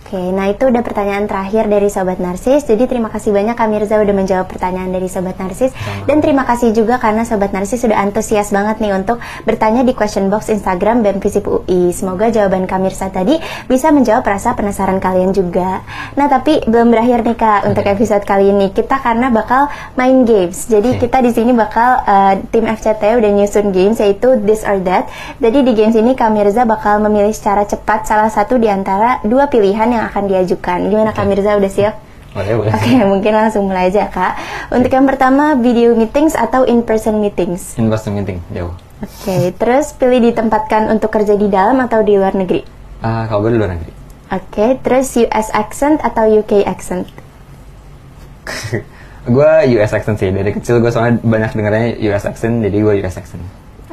[0.08, 2.64] Oke, nah itu udah pertanyaan terakhir dari Sobat Narsis.
[2.64, 5.76] Jadi terima kasih banyak Kak Mirza udah menjawab pertanyaan dari Sobat Narsis.
[5.76, 6.08] Sama.
[6.08, 10.32] Dan terima kasih juga karena Sobat Narsis sudah antusias banget nih untuk bertanya di question
[10.32, 11.92] box Instagram BEM Visip UI.
[11.92, 13.36] Semoga jawaban Kak Mirza tadi
[13.68, 15.84] bisa menjawab rasa penasaran kalian juga.
[16.16, 17.68] Nah tapi belum berakhir nih Kak okay.
[17.68, 18.72] untuk episode kali ini.
[18.72, 19.68] Kita karena bakal
[20.00, 20.72] main games.
[20.72, 21.12] Jadi okay.
[21.12, 25.12] kita di sini bakal uh, tim FCT udah nyusun games yaitu This or That.
[25.44, 29.52] Jadi di games ini Kak Mirza bakal memilih secara cepat salah satu di antara dua
[29.52, 30.80] pilihan yang akan diajukan.
[30.94, 31.98] Gimana Kak Mirza udah siap?
[32.38, 32.72] Boleh, boleh.
[32.78, 34.34] Oke, okay, mungkin langsung mulai aja Kak.
[34.70, 37.74] Untuk yang pertama, video meetings atau in-person meetings?
[37.82, 38.74] In-person meeting, jauh.
[39.02, 42.62] Oke, okay, terus pilih ditempatkan untuk kerja di dalam atau di luar negeri?
[43.02, 43.92] Uh, kalau gue di luar negeri.
[44.28, 47.06] Oke, okay, terus US accent atau UK accent?
[49.38, 53.18] gue US accent sih, dari kecil gue soalnya banyak dengarnya US accent, jadi gue US
[53.18, 53.42] accent.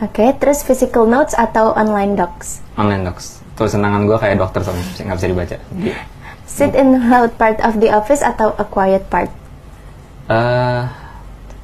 [0.03, 2.65] Oke, okay, terus physical notes atau online docs?
[2.75, 5.57] Online docs tuh senangan gue kayak dokter soalnya nggak bisa dibaca.
[6.45, 9.33] Sit in loud part of the office atau a quiet part?
[10.29, 10.83] Uh, eh,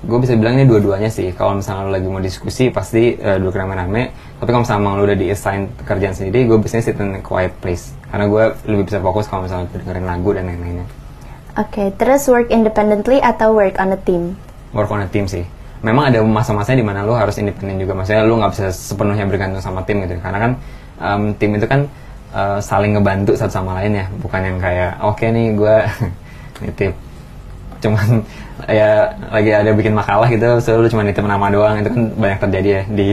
[0.03, 1.31] gue bisa bilang ini dua-duanya sih.
[1.37, 4.11] Kalau misalnya lo lagi mau diskusi pasti uh, dua rame-rame.
[4.41, 7.53] Tapi kalau misalnya lo udah di assign kerjaan sendiri gue biasanya sit in a quiet
[7.61, 7.93] place.
[8.09, 10.87] Karena gue lebih bisa fokus kalau misalnya dengerin lagu dan lain-lainnya.
[11.59, 14.39] Oke okay, terus work independently atau work on a team?
[14.73, 15.45] Work on a team sih.
[15.81, 17.93] Memang ada masa-masanya di mana lo harus independen juga.
[17.95, 20.17] Maksudnya lo nggak bisa sepenuhnya bergantung sama tim gitu.
[20.19, 20.53] Karena kan
[21.01, 21.89] um, tim itu kan
[22.37, 24.07] uh, saling ngebantu satu sama lain ya.
[24.21, 25.77] Bukan yang kayak oke okay nih gue
[26.63, 26.93] nitip.
[27.81, 28.07] Cuman
[28.69, 31.81] ya lagi ada bikin makalah gitu selalu cuma nitip nama doang.
[31.81, 33.09] Itu kan banyak terjadi ya di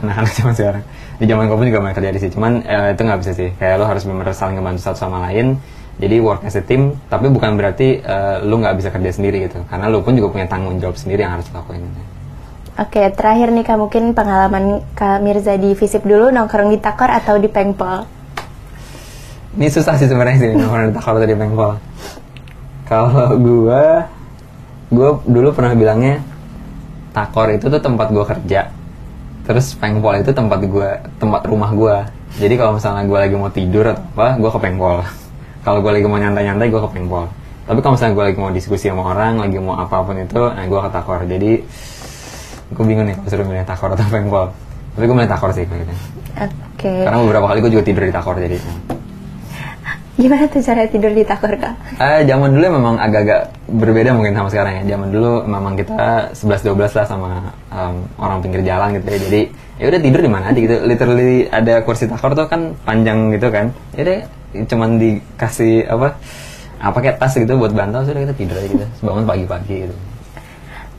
[0.00, 0.84] anak-anak zaman sekarang.
[1.20, 2.30] Di zaman kopi juga banyak terjadi sih.
[2.32, 3.50] Cuman uh, itu nggak bisa sih.
[3.58, 5.58] Kayak lo harus benar saling ngebantu satu sama lain.
[6.00, 9.60] Jadi work as a team tapi bukan berarti uh, lo nggak bisa kerja sendiri gitu.
[9.68, 11.84] Karena lo pun juga punya tanggung jawab sendiri yang harus lakuin
[12.72, 17.36] Oke, terakhir nih Kak, mungkin pengalaman Kak Mirza di Visip dulu nongkrong di Takor atau
[17.36, 18.08] di Pengpol?
[19.60, 21.72] Ini susah sih sebenarnya sih nongkrong di Takor atau di Pengpol.
[22.88, 23.84] Kalau gue,
[24.88, 26.24] gue dulu pernah bilangnya
[27.12, 28.72] Takor itu tuh tempat gue kerja,
[29.44, 31.96] terus Pengpol itu tempat gue, tempat rumah gue.
[32.40, 35.04] Jadi kalau misalnya gue lagi mau tidur atau apa, gue ke Pengpol.
[35.68, 37.28] kalau gue lagi mau nyantai-nyantai, gue ke Pengpol.
[37.68, 40.64] Tapi kalau misalnya gue lagi mau diskusi sama orang, lagi mau apa pun itu, nah
[40.64, 41.20] gue ke Takor.
[41.28, 41.52] Jadi
[42.72, 44.50] gue bingung nih kalau suruh milih takor atau pengpol
[44.96, 45.92] tapi gue milih takor sih gitu oke
[46.76, 47.04] okay.
[47.04, 48.58] karena beberapa kali gue juga tidur di takor jadi
[50.12, 51.74] gimana tuh cara tidur di takor kak?
[51.96, 54.94] Eh, zaman dulu memang agak-agak berbeda mungkin sama sekarang ya.
[54.94, 57.30] Zaman dulu memang kita 11-12 lah sama
[57.72, 59.18] um, orang pinggir jalan gitu ya.
[59.18, 59.40] Jadi
[59.80, 60.76] ya udah tidur di mana aja gitu.
[60.84, 63.72] Literally ada kursi takor tuh kan panjang gitu kan.
[63.96, 64.20] Ya deh
[64.68, 66.20] cuman dikasih apa
[66.76, 68.86] apa kayak tas gitu buat bantal sudah kita tidur aja gitu.
[69.00, 69.94] Bangun pagi-pagi gitu.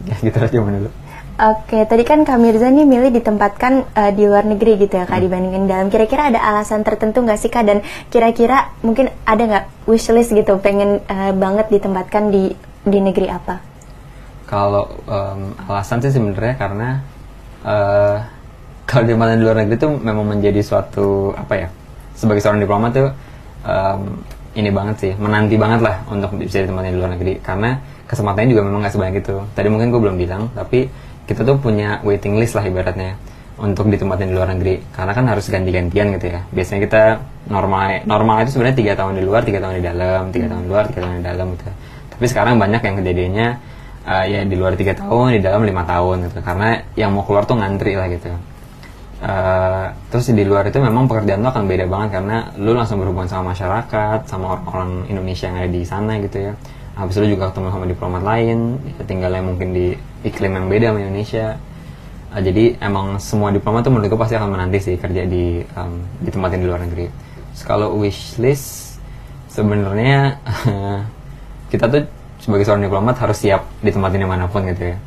[0.04, 0.90] Ya gitu aja zaman dulu.
[1.34, 5.18] Oke, tadi kan Kak Mirza nih milih ditempatkan uh, di luar negeri gitu ya Kak
[5.18, 5.26] hmm.
[5.26, 5.90] dibandingin dalam.
[5.90, 7.82] Kira-kira ada alasan tertentu nggak sih Kak dan
[8.14, 12.54] kira-kira mungkin ada nggak wishlist gitu pengen uh, banget ditempatkan di
[12.86, 13.66] di negeri apa?
[14.46, 17.02] Kalau um, alasan sih sebenarnya karena
[17.66, 18.18] uh,
[18.90, 21.68] kalau ditempatkan di luar negeri itu memang menjadi suatu apa ya
[22.14, 23.10] sebagai seorang diplomat tuh
[23.66, 24.22] um,
[24.54, 28.62] ini banget sih menanti banget lah untuk bisa ditempatkan di luar negeri karena kesempatannya juga
[28.70, 29.42] memang nggak sebanyak itu.
[29.58, 30.86] Tadi mungkin gue belum bilang tapi
[31.24, 33.16] kita tuh punya waiting list lah ibaratnya
[33.60, 34.82] untuk ditempatin di luar negeri.
[34.92, 36.42] Karena kan harus ganti-gantian gitu ya.
[36.52, 37.04] Biasanya kita
[37.48, 40.70] normal normal itu sebenarnya tiga tahun di luar tiga tahun di dalam tiga tahun di
[40.70, 41.64] luar tiga tahun di dalam gitu.
[42.14, 43.48] Tapi sekarang banyak yang kejadiannya
[44.06, 46.40] uh, ya di luar tiga tahun di dalam lima tahun gitu.
[46.44, 48.32] Karena yang mau keluar tuh ngantri lah gitu.
[49.24, 53.32] Uh, terus di luar itu memang pekerjaan tuh akan beda banget karena lu langsung berhubungan
[53.32, 56.54] sama masyarakat sama orang-orang Indonesia yang ada di sana gitu ya
[56.94, 61.00] habis itu juga ketemu sama diplomat lain ya tinggalnya mungkin di iklim yang beda sama
[61.02, 61.58] Indonesia.
[62.34, 66.02] Uh, jadi emang semua diplomat tuh menurut gue pasti akan menanti sih kerja di um,
[66.22, 67.06] di tempat yang di luar negeri.
[67.54, 68.98] Terus kalau wish list
[69.50, 70.38] sebenarnya
[71.74, 72.06] kita tuh
[72.42, 74.98] sebagai seorang diplomat harus siap di tempat ini mana pun gitu ya.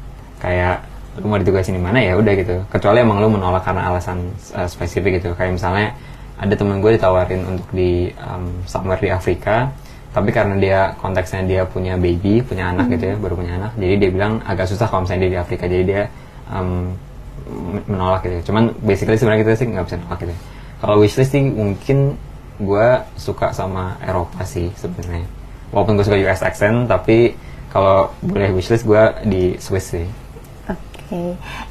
[0.43, 0.77] Kayak
[1.17, 2.57] lu mau ditugasin di mana ya udah gitu.
[2.67, 5.39] Kecuali emang lu menolak karena alasan uh, spesifik gitu.
[5.39, 5.95] Kayak misalnya
[6.37, 9.73] ada temen gue ditawarin untuk di um, somewhere di Afrika
[10.17, 12.93] tapi karena dia konteksnya dia punya baby punya anak hmm.
[12.97, 15.65] gitu ya baru punya anak jadi dia bilang agak susah kalau misalnya dia di Afrika
[15.69, 16.03] jadi dia
[16.49, 16.97] um,
[17.85, 18.43] menolak gitu ya.
[18.49, 20.41] cuman basically sebenarnya kita sih nggak bisa nolak gitu ya.
[20.81, 21.99] kalau wishlist sih mungkin
[22.57, 22.89] gue
[23.21, 25.29] suka sama Eropa sih sebenarnya
[25.69, 27.37] walaupun gue suka US accent tapi
[27.69, 30.09] kalau boleh wishlist gue di Swiss sih
[30.73, 31.23] Oke, Oke,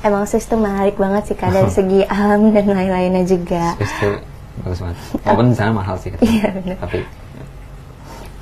[0.06, 3.74] emang Swiss tuh menarik banget sih kak dari segi alam dan lain-lainnya juga.
[3.82, 4.16] Swiss tuh
[4.64, 4.98] bagus banget.
[5.26, 6.14] Walaupun di sana mahal sih.
[6.24, 6.78] Iya.
[6.80, 7.24] Tapi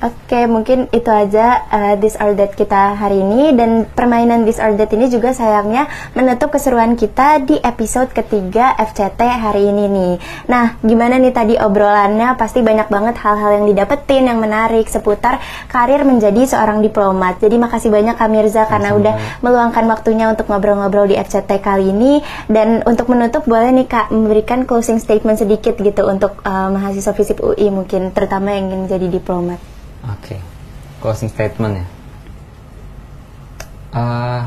[0.04, 4.76] Oke, mungkin itu aja uh, This or That kita hari ini dan permainan This or
[4.76, 10.14] That ini juga sayangnya menutup keseruan kita di episode ketiga FCT hari ini nih.
[10.52, 12.36] Nah, gimana nih tadi obrolannya?
[12.36, 15.40] Pasti banyak banget hal-hal yang didapetin yang menarik seputar
[15.72, 17.40] karir menjadi seorang diplomat.
[17.40, 19.00] Jadi makasih banyak Kak Mirza karena Sama-sama.
[19.00, 22.20] udah meluangkan waktunya untuk ngobrol-ngobrol di FCT kali ini
[22.52, 27.40] dan untuk menutup boleh nih Kak memberikan closing statement sedikit gitu untuk uh, mahasiswa FISIP
[27.40, 29.73] UI mungkin terutama yang ingin jadi diplomat.
[30.04, 30.36] Oke,
[31.00, 31.86] closing statement ya.
[33.94, 34.42] Eh,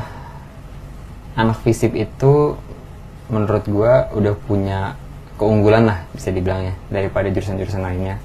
[1.34, 2.54] anak FISIP itu
[3.26, 4.94] menurut gua udah punya
[5.34, 8.22] keunggulan lah bisa dibilangnya daripada jurusan-jurusan lainnya.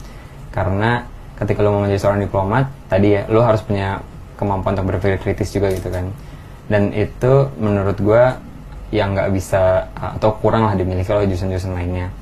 [0.53, 1.09] Karena
[1.39, 4.03] ketika lo mau menjadi seorang diplomat, tadi ya lo harus punya
[4.37, 6.13] kemampuan untuk berpikir kritis juga gitu kan.
[6.69, 8.37] Dan itu menurut gua
[8.93, 12.13] yang nggak bisa atau kurang lah dimiliki oleh jurusan-jurusan lainnya.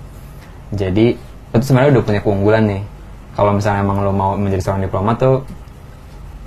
[0.71, 1.19] Jadi
[1.51, 2.83] itu sebenarnya udah punya keunggulan nih.
[3.31, 5.35] Kalau misalnya emang lo mau menjadi seorang diplomat tuh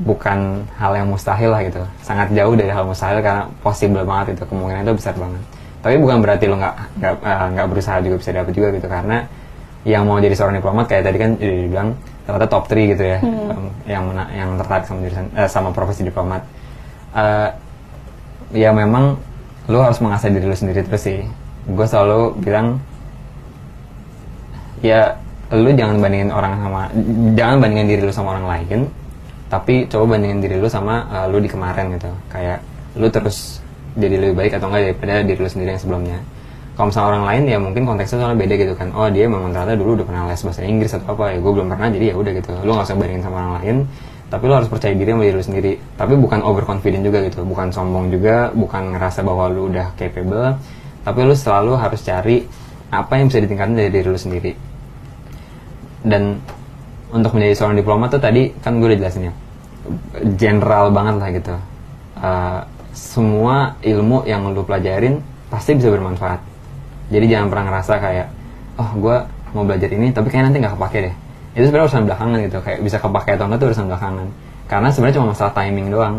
[0.02, 1.80] bukan hal yang mustahil lah gitu.
[2.02, 5.42] Sangat jauh dari hal mustahil karena possible banget itu kemungkinan itu besar banget.
[5.80, 7.14] Tapi bukan berarti lo nggak nggak
[7.54, 9.16] nggak berusaha juga bisa dapet juga gitu karena
[9.84, 11.88] yang mau jadi seorang diplomat kayak tadi kan udah dibilang
[12.24, 16.02] ternyata top 3 gitu ya em, yang mena- yang tertarik sama jurusan eh, sama profesi
[16.08, 16.40] diplomat.
[17.12, 17.48] Eh,
[18.56, 19.20] ya memang
[19.68, 21.20] lo harus mengasah diri lo sendiri terus sih.
[21.68, 22.80] Gue selalu bilang
[24.80, 25.16] ya
[25.54, 26.80] lu jangan bandingin orang sama
[27.38, 28.80] jangan bandingin diri lu sama orang lain
[29.54, 32.10] tapi coba bandingin diri lu sama uh, lu di kemarin gitu.
[32.26, 32.58] Kayak
[32.98, 33.62] lu terus
[33.94, 36.18] jadi lebih baik atau enggak daripada diri lu sendiri yang sebelumnya.
[36.74, 38.88] Kalau misalnya orang lain ya mungkin konteksnya soalnya beda gitu kan.
[38.98, 41.24] Oh dia memang ternyata dulu udah pernah les bahasa Inggris atau apa.
[41.30, 42.50] Ya gue belum pernah jadi ya udah gitu.
[42.66, 43.76] Lu nggak usah bandingin sama orang lain
[44.24, 45.72] tapi lu harus percaya diri sama diri lu sendiri.
[45.94, 47.46] Tapi bukan overconfident juga gitu.
[47.46, 50.58] Bukan sombong juga bukan ngerasa bahwa lu udah capable
[51.06, 52.42] tapi lu selalu harus cari
[52.90, 54.73] apa yang bisa ditingkatin dari diri lu sendiri
[56.04, 56.38] dan
[57.10, 59.34] untuk menjadi seorang diplomat tuh tadi kan gue udah jelasin ya
[60.36, 61.54] general banget lah gitu.
[62.14, 62.60] Uh,
[62.94, 66.40] semua ilmu yang lu pelajarin pasti bisa bermanfaat.
[67.10, 68.26] Jadi jangan pernah ngerasa kayak
[68.80, 69.16] oh gue
[69.54, 71.14] mau belajar ini tapi kayaknya nanti nggak kepake deh.
[71.54, 74.26] Itu sebenarnya urusan belakangan gitu kayak bisa kepake atau enggak itu urusan belakangan.
[74.64, 76.16] Karena sebenarnya cuma masalah timing doang.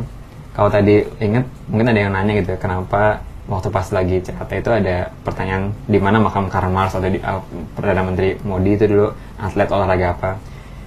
[0.56, 5.12] Kalau tadi inget mungkin ada yang nanya gitu kenapa waktu pas lagi CAT itu ada
[5.22, 7.44] pertanyaan di mana makam Karl Marx atau di, uh,
[7.78, 10.32] perdana menteri Modi itu dulu atlet olahraga apa.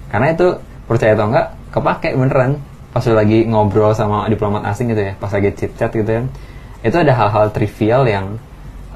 [0.09, 0.57] Karena itu
[0.89, 2.61] percaya atau enggak kepake beneran.
[2.89, 6.23] Pas lu lagi ngobrol sama diplomat asing gitu ya pas lagi chit chat gitu ya.
[6.81, 8.41] Itu ada hal-hal trivial yang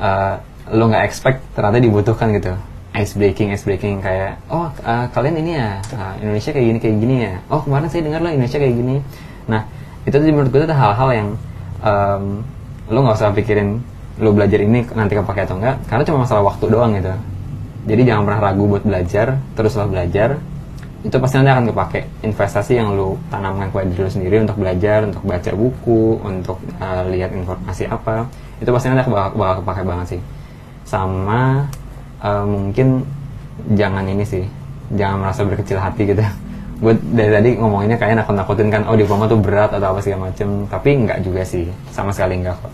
[0.00, 0.40] uh,
[0.72, 2.57] lu nggak expect ternyata dibutuhkan gitu.
[2.92, 6.96] Ice breaking ice breaking kayak oh uh, kalian ini ya uh, Indonesia kayak gini kayak
[7.00, 7.34] gini ya.
[7.53, 8.96] Oh kemarin saya dengar lah Indonesia kayak gini.
[9.48, 9.64] Nah
[10.09, 11.28] itu tuh menurut gue tuh hal-hal yang
[11.84, 12.24] um,
[12.90, 13.80] lu nggak usah pikirin
[14.20, 17.14] lu belajar ini nanti kepake atau enggak karena cuma masalah waktu doang gitu
[17.83, 20.39] jadi jangan pernah ragu buat belajar teruslah belajar
[21.03, 25.03] itu pasti nanti akan kepake investasi yang lu tanamkan kepada diri lu sendiri untuk belajar
[25.03, 28.30] untuk baca buku untuk uh, lihat informasi apa.
[28.62, 30.20] Itu pasti nanti bakal, bakal kepake banget sih.
[30.87, 31.66] Sama
[32.22, 33.03] uh, mungkin
[33.74, 34.47] jangan ini sih
[34.95, 36.22] jangan merasa berkecil hati gitu.
[36.83, 40.70] Gue dari tadi ngomonginnya kayak nakut-nakutin kan oh diploma tuh berat atau apa segala macem.
[40.70, 42.70] Tapi enggak juga sih sama sekali enggak kok.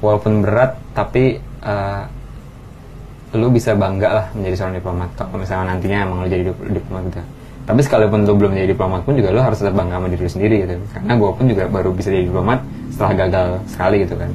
[0.00, 2.00] Walaupun berat tapi uh,
[3.36, 5.08] lu bisa bangga lah menjadi seorang diplomat.
[5.18, 7.20] Kalau misalnya nantinya emang lu jadi dip- diplomat gitu.
[7.68, 10.32] Tapi sekalipun lu belum jadi diplomat pun juga lu harus tetap bangga sama diri lu
[10.32, 10.74] sendiri gitu.
[10.96, 12.64] Karena gue pun juga baru bisa jadi diplomat
[12.94, 14.30] setelah gagal sekali gitu kan.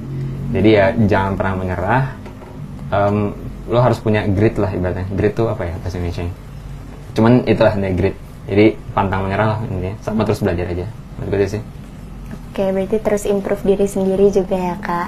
[0.53, 2.03] Jadi ya jangan pernah menyerah.
[2.93, 3.17] Em,
[3.65, 5.09] lu harus punya grit lah ibaratnya.
[5.09, 6.27] Grit tuh apa ya bahasa Indonesia
[7.13, 8.15] cuman itulah nih grit.
[8.49, 9.95] Jadi pantang menyerah lah intinya.
[10.01, 10.85] Sama terus belajar aja.
[11.17, 11.61] Menurut gue sih
[12.53, 15.07] Oke, berarti terus improve diri sendiri juga ya kak.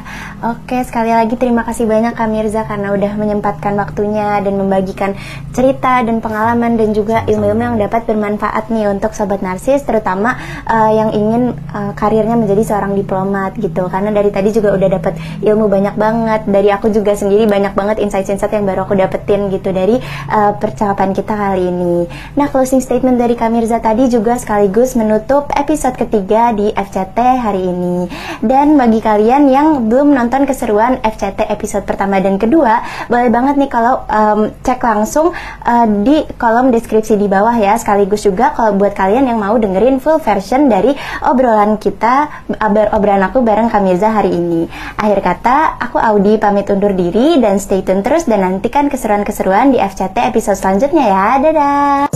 [0.49, 5.13] Oke, sekali lagi terima kasih banyak kak Mirza karena udah menyempatkan waktunya dan membagikan
[5.53, 10.89] cerita dan pengalaman dan juga ilmu-ilmu yang dapat bermanfaat nih untuk sobat narsis, terutama uh,
[10.89, 13.93] yang ingin uh, karirnya menjadi seorang diplomat gitu.
[13.93, 15.13] Karena dari tadi juga udah dapat
[15.45, 16.49] ilmu banyak banget.
[16.49, 20.01] Dari aku juga sendiri banyak banget insight-insight yang baru aku dapetin gitu dari
[20.33, 22.09] uh, percakapan kita kali ini.
[22.41, 27.67] Nah, closing statement dari kak Mirza tadi juga sekaligus menutup episode ketiga di FCT hari
[27.67, 28.07] ini.
[28.41, 33.71] Dan bagi kalian yang belum nonton keseruan FCT episode pertama dan kedua, boleh banget nih
[33.71, 35.31] kalau em, cek langsung
[35.65, 37.77] eh, di kolom deskripsi di bawah ya.
[37.77, 43.23] Sekaligus juga kalau buat kalian yang mau dengerin full version dari obrolan kita, ob- obrolan
[43.27, 44.67] aku bareng Kamirza hari ini.
[44.99, 49.79] Akhir kata, aku Audi pamit undur diri dan stay tune terus dan nantikan keseruan-keseruan di
[49.81, 51.27] FCT episode selanjutnya ya.
[51.41, 52.07] Dadah!